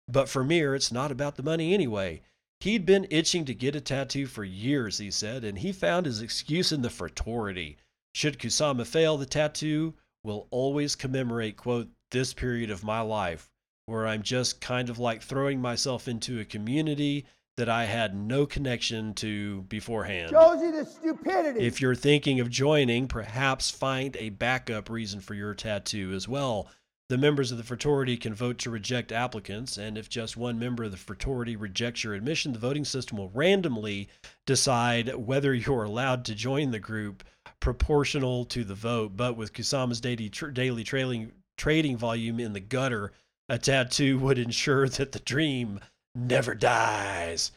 [0.08, 2.22] But for Mir, it's not about the money anyway.
[2.60, 6.22] He'd been itching to get a tattoo for years, he said, and he found his
[6.22, 7.78] excuse in the fraternity.
[8.14, 9.94] Should Kusama fail, the tattoo
[10.24, 13.50] will always commemorate, quote, this period of my life
[13.90, 17.26] where I'm just kind of like throwing myself into a community
[17.60, 20.32] that I had no connection to beforehand.
[20.32, 21.60] Shows you the stupidity.
[21.60, 26.70] If you're thinking of joining, perhaps find a backup reason for your tattoo as well.
[27.10, 30.86] The members of the fraternity can vote to reject applicants, and if just one member
[30.86, 34.08] of the fraternity rejects your admission, the voting system will randomly
[34.46, 37.26] decide whether you're allowed to join the group
[37.60, 39.18] proportional to the vote.
[39.18, 43.12] But with Kusama's daily, tra- daily trailing, trading volume in the gutter,
[43.50, 45.82] a tattoo would ensure that the dream
[46.16, 47.52] never dies.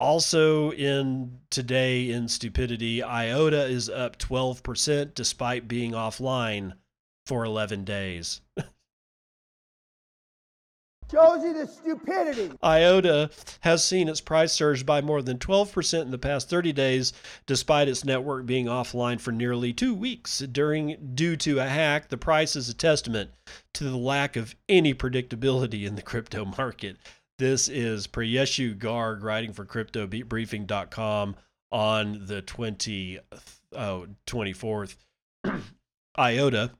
[0.00, 6.72] Also, in today in stupidity, IOTA is up 12% despite being offline
[7.24, 8.40] for 11 days.
[11.12, 12.50] Shows you the stupidity.
[12.64, 17.12] IOTA has seen its price surge by more than 12% in the past 30 days,
[17.46, 20.38] despite its network being offline for nearly two weeks.
[20.38, 23.30] During due to a hack, the price is a testament
[23.74, 26.96] to the lack of any predictability in the crypto market.
[27.38, 31.36] This is Priyeshu Garg writing for CryptoBriefing.com
[31.72, 33.18] on the 20,
[33.72, 34.96] oh, 24th.
[36.18, 36.72] IOTA,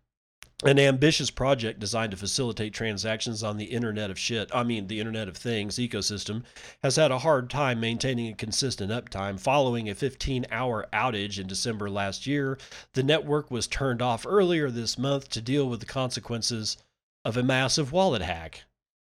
[0.65, 5.01] an ambitious project designed to facilitate transactions on the Internet of Shit, I mean, the
[5.01, 6.45] Internet of Things ecosystem,
[6.83, 9.41] has had a hard time maintaining a consistent uptime.
[9.41, 12.59] Following a 15 hour outage in December last year,
[12.93, 16.77] the network was turned off earlier this month to deal with the consequences
[17.25, 18.65] of a massive wallet hack.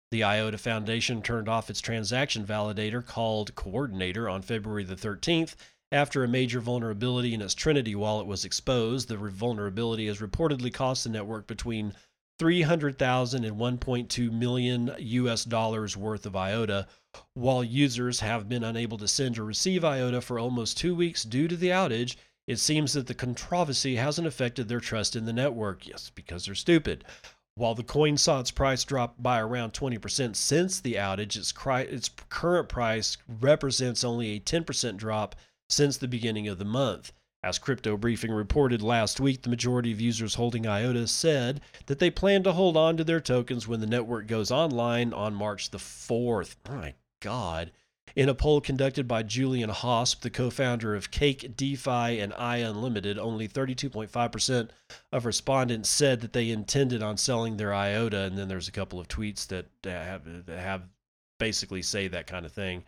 [0.10, 5.56] The IOTA Foundation turned off its transaction validator called Coordinator on February the 13th
[5.92, 9.10] after a major vulnerability in its Trinity wallet was exposed.
[9.10, 11.94] The vulnerability has reportedly cost the network between
[12.40, 16.88] 300,000 and 1.2 million US dollars worth of IOTA,
[17.34, 21.50] while users have been unable to send or receive IOTA for almost 2 weeks due
[21.50, 22.16] to the outage.
[22.48, 25.86] It seems that the controversy hasn't affected their trust in the network.
[25.86, 27.04] Yes, because they're stupid.
[27.58, 31.88] While the coin saw its price drop by around 20% since the outage, its, cri-
[31.88, 35.36] its current price represents only a 10% drop
[35.68, 37.12] since the beginning of the month.
[37.44, 42.12] As Crypto Briefing reported last week, the majority of users holding IOTA said that they
[42.12, 45.80] plan to hold on to their tokens when the network goes online on March the
[45.80, 46.58] 4th.
[46.70, 47.72] My God.
[48.16, 52.58] In a poll conducted by Julian Hosp, the co founder of Cake DeFi and I
[52.58, 54.70] Unlimited, only 32.5%
[55.12, 58.22] of respondents said that they intended on selling their IOTA.
[58.22, 60.84] And then there's a couple of tweets that have, that have
[61.40, 62.84] basically say that kind of thing.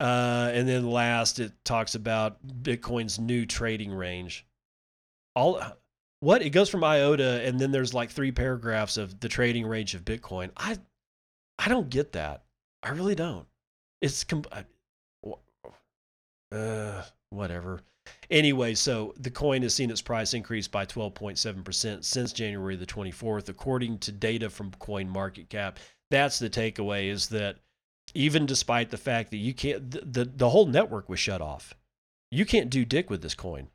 [0.00, 4.44] Uh, and then last, it talks about Bitcoin's new trading range.
[5.36, 5.62] All
[6.20, 9.94] what it goes from IOTA, and then there's like three paragraphs of the trading range
[9.94, 10.50] of Bitcoin.
[10.56, 10.78] I
[11.58, 12.44] I don't get that.
[12.82, 13.46] I really don't.
[14.04, 14.44] It's com-
[16.52, 17.80] uh, whatever.
[18.28, 23.48] Anyway, so the coin has seen its price increase by 12.7% since January the 24th,
[23.48, 25.76] according to data from CoinMarketCap.
[26.10, 27.56] That's the takeaway is that
[28.12, 31.72] even despite the fact that you can't, the, the, the whole network was shut off.
[32.30, 33.68] You can't do dick with this coin.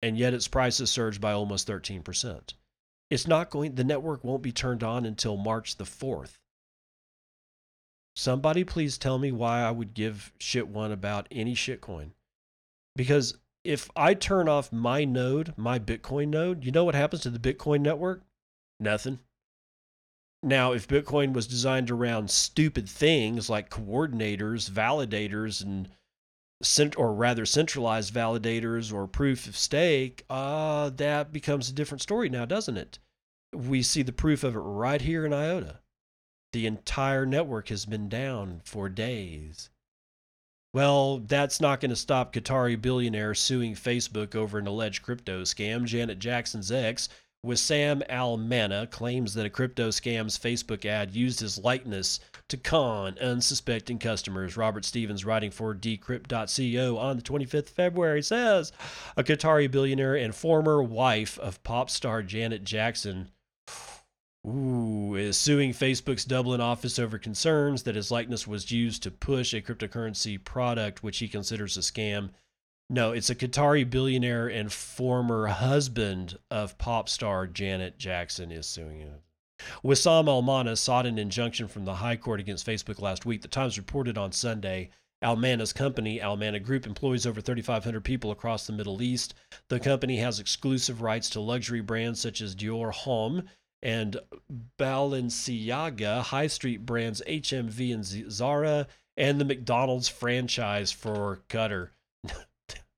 [0.00, 2.54] And yet its price has surged by almost 13%.
[3.10, 6.38] It's not going, the network won't be turned on until March the 4th.
[8.14, 12.10] Somebody please tell me why I would give shit one about any shitcoin.
[12.94, 17.30] Because if I turn off my node, my Bitcoin node, you know what happens to
[17.30, 18.22] the Bitcoin network?
[18.80, 19.20] Nothing.
[20.42, 25.88] Now, if Bitcoin was designed around stupid things like coordinators, validators, and
[26.62, 32.28] cent- or rather centralized validators or proof of stake, uh, that becomes a different story
[32.28, 32.98] now, doesn't it?
[33.54, 35.81] We see the proof of it right here in IOTA.
[36.52, 39.70] The entire network has been down for days.
[40.74, 45.84] Well, that's not going to stop Qatari billionaire suing Facebook over an alleged crypto scam.
[45.84, 47.10] Janet Jackson's ex,
[47.44, 53.18] Wissam Al Mana, claims that a crypto scam's Facebook ad used his likeness to con
[53.18, 54.56] unsuspecting customers.
[54.56, 58.72] Robert Stevens, writing for Decrypt.co on the 25th of February, says
[59.16, 63.30] a Qatari billionaire and former wife of pop star Janet Jackson
[64.44, 69.54] Ooh, is suing Facebook's Dublin office over concerns that his likeness was used to push
[69.54, 72.30] a cryptocurrency product which he considers a scam.
[72.90, 78.98] No, it's a Qatari billionaire and former husband of pop star Janet Jackson is suing
[78.98, 79.20] him.
[79.84, 83.42] Wissam Almana sought an injunction from the High Court against Facebook last week.
[83.42, 84.90] The Times reported on Sunday
[85.22, 89.34] Almana's company, Almana Group, employs over 3,500 people across the Middle East.
[89.68, 93.44] The company has exclusive rights to luxury brands such as Dior Homme
[93.82, 94.16] and
[94.78, 101.90] Balenciaga, high street brands HMV and Zara, and the McDonald's franchise for Qatar.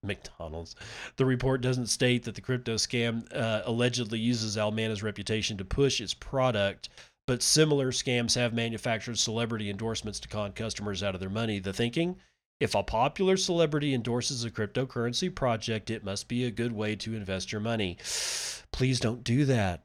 [0.03, 0.77] McDonald's.
[1.17, 6.01] The report doesn't state that the crypto scam uh, allegedly uses Almana's reputation to push
[6.01, 6.91] its product,
[7.27, 11.59] but similar scams have manufactured celebrity endorsements to con customers out of their money.
[11.59, 12.17] The thinking?
[12.61, 17.15] If a popular celebrity endorses a cryptocurrency project, it must be a good way to
[17.15, 17.99] invest your money.
[18.73, 19.85] Please don't do that.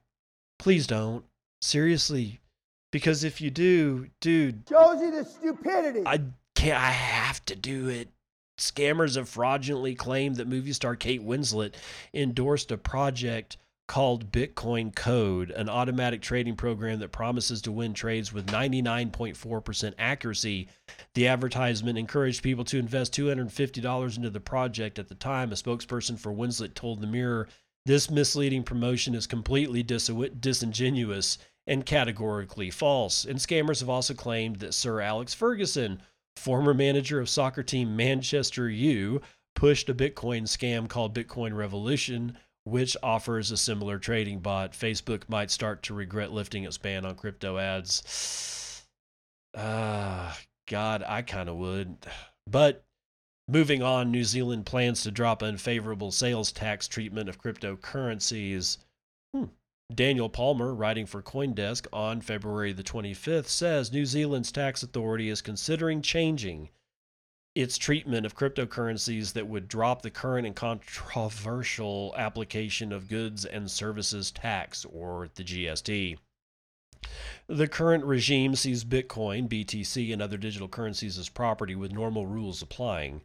[0.59, 1.23] Please don't.
[1.61, 2.39] Seriously.
[2.91, 6.03] Because if you do, dude, Josie the stupidity.
[6.05, 6.21] I
[6.55, 8.09] can't I have to do it.
[8.59, 11.75] Scammers have fraudulently claimed that movie star Kate Winslet
[12.13, 13.57] endorsed a project
[13.87, 20.67] called Bitcoin Code, an automatic trading program that promises to win trades with 99.4% accuracy.
[21.15, 25.51] The advertisement encouraged people to invest $250 into the project at the time.
[25.51, 27.47] A spokesperson for Winslet told the Mirror
[27.85, 33.25] this misleading promotion is completely dis- disingenuous and categorically false.
[33.25, 36.01] And scammers have also claimed that Sir Alex Ferguson,
[36.35, 39.21] former manager of soccer team Manchester U,
[39.55, 44.73] pushed a Bitcoin scam called Bitcoin Revolution, which offers a similar trading bot.
[44.73, 48.85] Facebook might start to regret lifting its ban on crypto ads.
[49.55, 50.35] Ah, uh,
[50.67, 51.97] God, I kind of would.
[52.47, 52.83] But
[53.51, 58.77] Moving on, New Zealand plans to drop unfavorable sales tax treatment of cryptocurrencies.
[59.33, 59.45] Hmm.
[59.91, 65.41] Daniel Palmer, writing for Coindesk on February the 25th, says New Zealand's tax authority is
[65.41, 66.69] considering changing
[67.55, 73.71] its treatment of cryptocurrencies that would drop the current and controversial application of goods and
[73.71, 76.19] services tax, or the GST.
[77.47, 82.61] The current regime sees Bitcoin, BTC, and other digital currencies as property with normal rules
[82.61, 83.21] applying.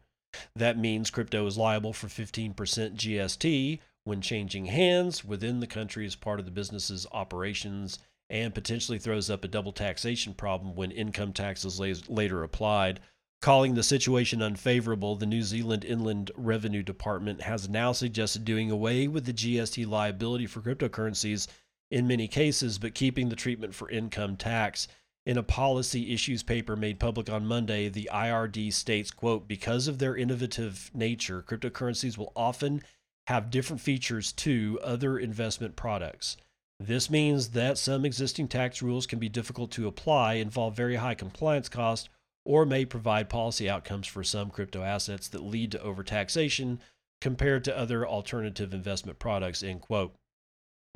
[0.56, 6.14] That means crypto is liable for 15% GST when changing hands within the country as
[6.14, 7.98] part of the business's operations
[8.30, 13.00] and potentially throws up a double taxation problem when income tax is later applied.
[13.40, 19.06] Calling the situation unfavorable, the New Zealand Inland Revenue Department has now suggested doing away
[19.06, 21.46] with the GST liability for cryptocurrencies
[21.90, 24.88] in many cases, but keeping the treatment for income tax.
[25.26, 29.98] In a policy issues paper made public on Monday, the IRD states, quote, because of
[29.98, 32.82] their innovative nature, cryptocurrencies will often
[33.26, 36.36] have different features to other investment products.
[36.78, 41.14] This means that some existing tax rules can be difficult to apply, involve very high
[41.14, 42.10] compliance costs,
[42.44, 46.78] or may provide policy outcomes for some crypto assets that lead to overtaxation
[47.22, 50.14] compared to other alternative investment products, end quote.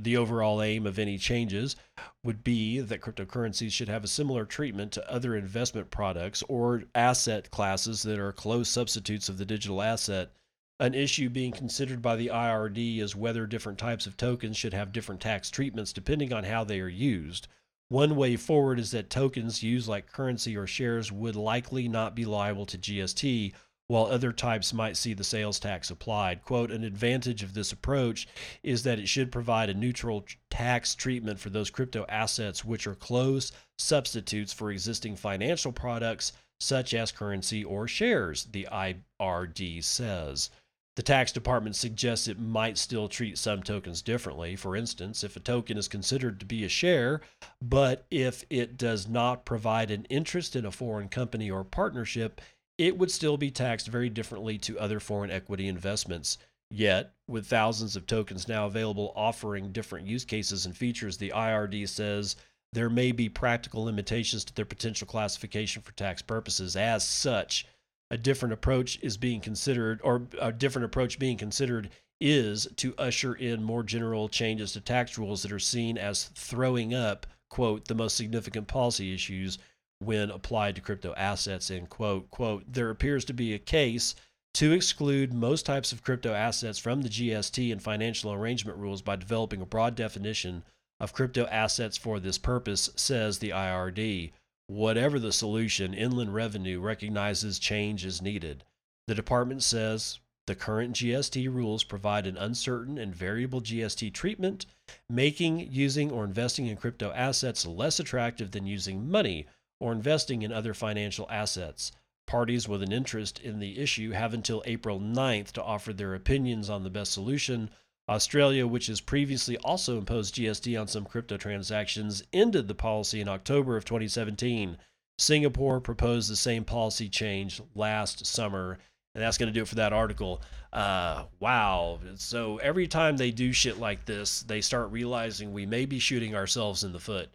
[0.00, 1.74] The overall aim of any changes
[2.22, 7.50] would be that cryptocurrencies should have a similar treatment to other investment products or asset
[7.50, 10.30] classes that are close substitutes of the digital asset.
[10.78, 14.92] An issue being considered by the IRD is whether different types of tokens should have
[14.92, 17.48] different tax treatments depending on how they are used.
[17.88, 22.24] One way forward is that tokens used like currency or shares would likely not be
[22.24, 23.52] liable to GST,
[23.88, 26.44] while other types might see the sales tax applied.
[26.44, 28.28] Quote, an advantage of this approach
[28.62, 32.94] is that it should provide a neutral tax treatment for those crypto assets which are
[32.94, 40.50] close substitutes for existing financial products such as currency or shares, the IRD says.
[40.96, 44.56] The tax department suggests it might still treat some tokens differently.
[44.56, 47.20] For instance, if a token is considered to be a share,
[47.62, 52.40] but if it does not provide an interest in a foreign company or partnership,
[52.78, 56.38] it would still be taxed very differently to other foreign equity investments.
[56.70, 61.88] Yet, with thousands of tokens now available offering different use cases and features, the IRD
[61.88, 62.36] says
[62.72, 66.76] there may be practical limitations to their potential classification for tax purposes.
[66.76, 67.66] As such,
[68.10, 71.90] a different approach is being considered, or a different approach being considered
[72.20, 76.92] is to usher in more general changes to tax rules that are seen as throwing
[76.92, 79.58] up, quote, the most significant policy issues
[80.00, 82.30] when applied to crypto assets, end quote.
[82.30, 84.14] Quote, there appears to be a case
[84.54, 89.16] to exclude most types of crypto assets from the GST and financial arrangement rules by
[89.16, 90.64] developing a broad definition
[91.00, 94.32] of crypto assets for this purpose, says the IRD.
[94.66, 98.64] Whatever the solution, Inland Revenue recognizes change is needed.
[99.06, 104.66] The department says the current GST rules provide an uncertain and variable GST treatment,
[105.08, 109.46] making using or investing in crypto assets less attractive than using money
[109.80, 111.92] or investing in other financial assets.
[112.26, 116.68] Parties with an interest in the issue have until April 9th to offer their opinions
[116.68, 117.70] on the best solution.
[118.08, 123.28] Australia, which has previously also imposed GST on some crypto transactions, ended the policy in
[123.28, 124.78] October of 2017.
[125.18, 128.78] Singapore proposed the same policy change last summer,
[129.14, 130.40] and that's going to do it for that article.
[130.72, 131.98] Uh, wow.
[132.14, 136.34] So every time they do shit like this, they start realizing we may be shooting
[136.34, 137.30] ourselves in the foot.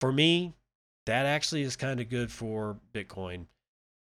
[0.00, 0.54] For me,
[1.06, 3.46] that actually is kind of good for Bitcoin.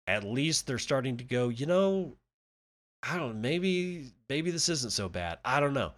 [0.06, 2.16] At least they're starting to go, you know,
[3.02, 5.38] I don't maybe maybe this isn't so bad.
[5.44, 5.92] I don't know.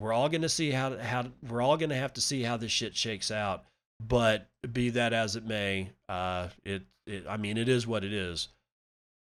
[0.00, 2.56] We're all going to see how how we're all going to have to see how
[2.56, 3.64] this shit shakes out.
[4.00, 8.12] But be that as it may, uh, it it I mean it is what it
[8.12, 8.48] is.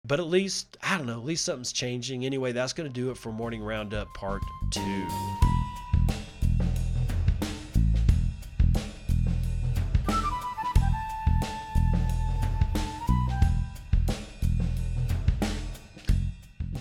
[0.05, 1.19] But at least I don't know.
[1.19, 2.25] At least something's changing.
[2.25, 4.43] Anyway, that's going to do it for Morning Roundup Part
[4.73, 5.09] Two.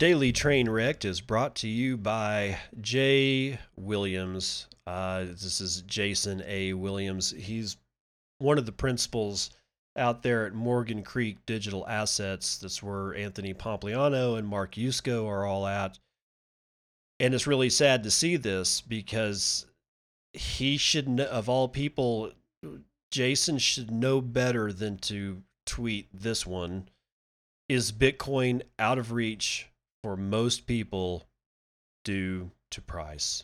[0.02, 4.66] Daily Train Wrecked is brought to you by Jay Williams.
[4.88, 6.74] Uh, this is Jason A.
[6.74, 7.30] Williams.
[7.30, 7.78] He's
[8.40, 9.52] one of the principals
[9.96, 12.58] out there at Morgan Creek Digital Assets.
[12.58, 16.00] That's where Anthony Pompliano and Mark Yusko are all at.
[17.20, 19.68] And it's really sad to see this because
[20.34, 22.32] he should, of all people,
[23.12, 26.90] Jason should know better than to tweet this one.
[27.70, 29.68] Is Bitcoin out of reach
[30.04, 31.28] for most people
[32.04, 33.44] due to price.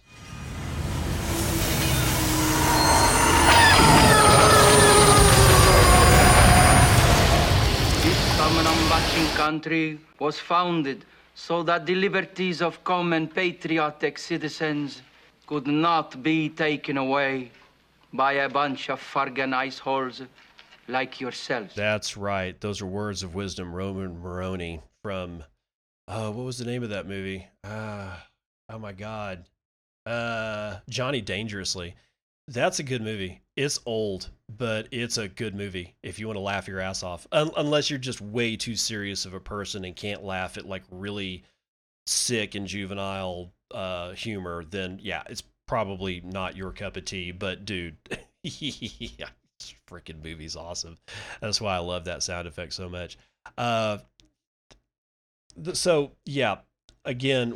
[8.01, 11.05] This Samanambachin country was founded
[11.35, 15.03] so that the liberties of common patriotic citizens
[15.45, 17.51] could not be taken away
[18.13, 20.23] by a bunch of Fargan ice holes
[20.87, 21.75] like yourselves.
[21.75, 22.59] That's right.
[22.59, 25.43] Those are words of wisdom, Roman Moroni from
[26.07, 27.47] uh, what was the name of that movie?
[27.63, 28.15] Uh,
[28.69, 29.45] oh my God.
[30.05, 31.95] Uh, Johnny Dangerously.
[32.47, 33.41] That's a good movie.
[33.57, 37.27] It's old, but it's a good movie if you want to laugh your ass off.
[37.33, 40.83] Un- unless you're just way too serious of a person and can't laugh at like
[40.89, 41.43] really
[42.05, 47.31] sick and juvenile uh, humor, then yeah, it's probably not your cup of tea.
[47.31, 47.97] But dude,
[48.43, 49.27] yeah,
[49.89, 50.97] freaking movie's awesome.
[51.41, 53.17] That's why I love that sound effect so much.
[53.57, 53.97] Uh,
[55.73, 56.57] so yeah,
[57.05, 57.53] again,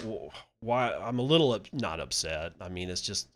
[0.61, 2.53] why I'm a little not upset.
[2.61, 3.27] I mean, it's just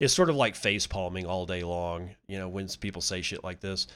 [0.00, 3.44] it's sort of like face palming all day long, you know, when people say shit
[3.44, 3.86] like this.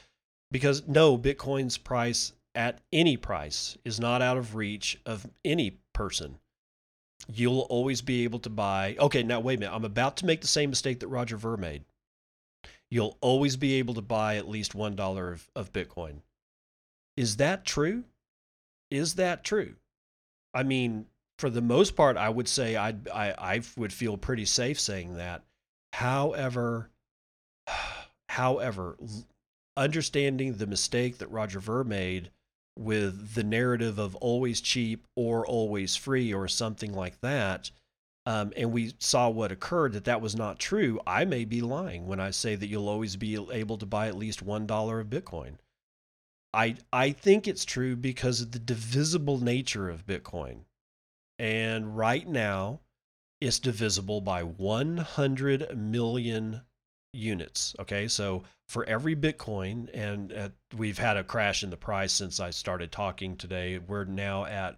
[0.51, 6.39] Because no, Bitcoin's price at any price is not out of reach of any person.
[7.31, 8.95] You'll always be able to buy.
[8.99, 9.75] Okay, now wait a minute.
[9.75, 11.83] I'm about to make the same mistake that Roger Ver made.
[12.89, 16.21] You'll always be able to buy at least $1 of, of Bitcoin.
[17.17, 18.05] Is that true?
[18.89, 19.75] Is that true?
[20.53, 21.05] I mean,
[21.37, 25.17] for the most part, I would say I'd, I I would feel pretty safe saying
[25.17, 25.43] that.
[25.93, 26.89] However,
[28.29, 28.97] however,
[29.75, 32.31] understanding the mistake that Roger Ver made
[32.77, 37.71] with the narrative of always cheap or always free or something like that,
[38.25, 40.99] um, and we saw what occurred that that was not true.
[41.07, 44.17] I may be lying when I say that you'll always be able to buy at
[44.17, 45.57] least one dollar of Bitcoin.
[46.57, 50.61] I I think it's true because of the divisible nature of Bitcoin.
[51.37, 52.79] And right now,
[53.39, 56.61] it's divisible by 100 million
[57.13, 57.75] units.
[57.79, 62.39] Okay, so for every Bitcoin, and uh, we've had a crash in the price since
[62.39, 63.77] I started talking today.
[63.77, 64.77] We're now at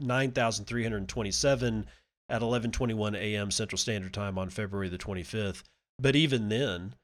[0.00, 1.86] 9,327
[2.28, 3.50] at 11:21 a.m.
[3.50, 5.64] Central Standard Time on February the 25th.
[5.98, 6.94] But even then,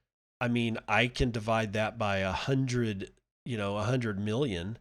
[0.40, 3.10] I mean, I can divide that by a hundred
[3.44, 4.78] you know, a 100 million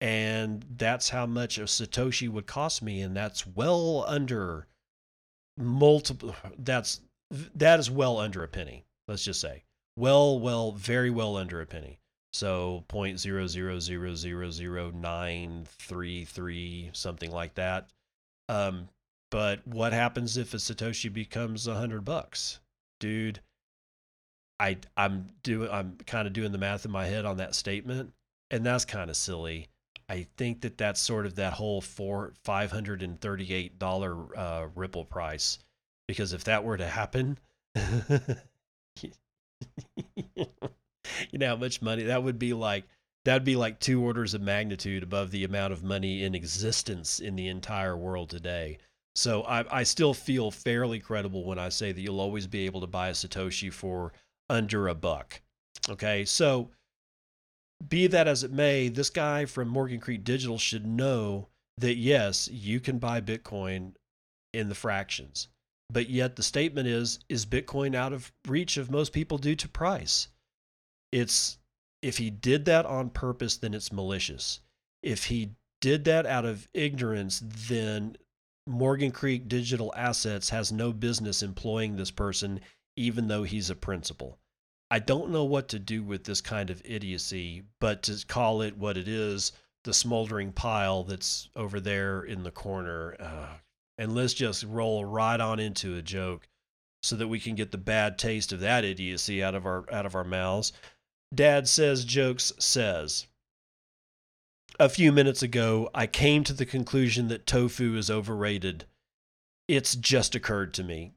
[0.00, 4.66] and that's how much a satoshi would cost me and that's well under
[5.56, 7.00] multiple that's
[7.54, 9.64] that is well under a penny let's just say.
[9.96, 11.98] Well well very well under a penny.
[12.32, 17.88] So point zero zero zero zero zero nine three three something like that.
[18.48, 18.88] Um
[19.30, 22.60] but what happens if a satoshi becomes a hundred bucks?
[23.00, 23.40] Dude
[24.60, 28.12] i i'm doing i'm kind of doing the math in my head on that statement
[28.50, 29.68] and that's kind of silly
[30.08, 34.36] I think that that's sort of that whole four five hundred and thirty eight dollar
[34.36, 35.58] uh, Ripple price,
[36.06, 37.38] because if that were to happen,
[37.76, 39.08] you
[41.34, 42.84] know how much money that would be like.
[43.24, 47.36] That'd be like two orders of magnitude above the amount of money in existence in
[47.36, 48.78] the entire world today.
[49.14, 52.80] So I, I still feel fairly credible when I say that you'll always be able
[52.80, 54.14] to buy a Satoshi for
[54.50, 55.40] under a buck.
[55.88, 56.70] Okay, so
[57.88, 61.48] be that as it may, this guy from Morgan Creek Digital should know
[61.78, 63.92] that yes, you can buy Bitcoin
[64.52, 65.48] in the fractions.
[65.90, 69.68] But yet the statement is is Bitcoin out of reach of most people due to
[69.68, 70.28] price?
[71.12, 71.58] It's
[72.02, 74.60] if he did that on purpose, then it's malicious.
[75.02, 78.16] If he did that out of ignorance, then
[78.66, 82.60] Morgan Creek Digital Assets has no business employing this person,
[82.98, 84.38] even though he's a principal.
[84.90, 88.76] I don't know what to do with this kind of idiocy, but to call it
[88.76, 89.52] what it is,
[89.84, 93.16] the smoldering pile that's over there in the corner.
[93.20, 93.58] Uh,
[93.98, 96.48] and let's just roll right on into a joke
[97.02, 100.06] so that we can get the bad taste of that idiocy out of our out
[100.06, 100.72] of our mouths.
[101.34, 103.26] Dad says jokes says.
[104.80, 108.84] A few minutes ago, I came to the conclusion that tofu is overrated.
[109.66, 111.12] It's just occurred to me.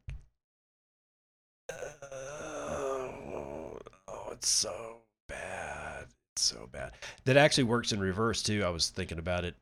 [4.41, 6.07] It's so bad.
[6.35, 6.93] It's so bad.
[7.25, 8.63] That actually works in reverse too.
[8.65, 9.55] I was thinking about it.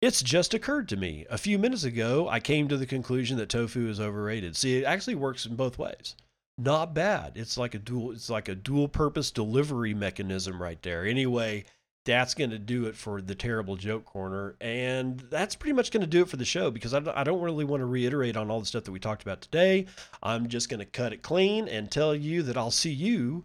[0.00, 1.26] It's just occurred to me.
[1.28, 4.56] A few minutes ago, I came to the conclusion that tofu is overrated.
[4.56, 6.14] See, it actually works in both ways.
[6.56, 7.32] Not bad.
[7.34, 11.04] It's like a dual it's like a dual purpose delivery mechanism right there.
[11.04, 11.64] Anyway,
[12.04, 16.00] that's going to do it for the terrible joke corner and that's pretty much going
[16.00, 18.60] to do it for the show because I don't really want to reiterate on all
[18.60, 19.86] the stuff that we talked about today
[20.20, 23.44] i'm just going to cut it clean and tell you that i'll see you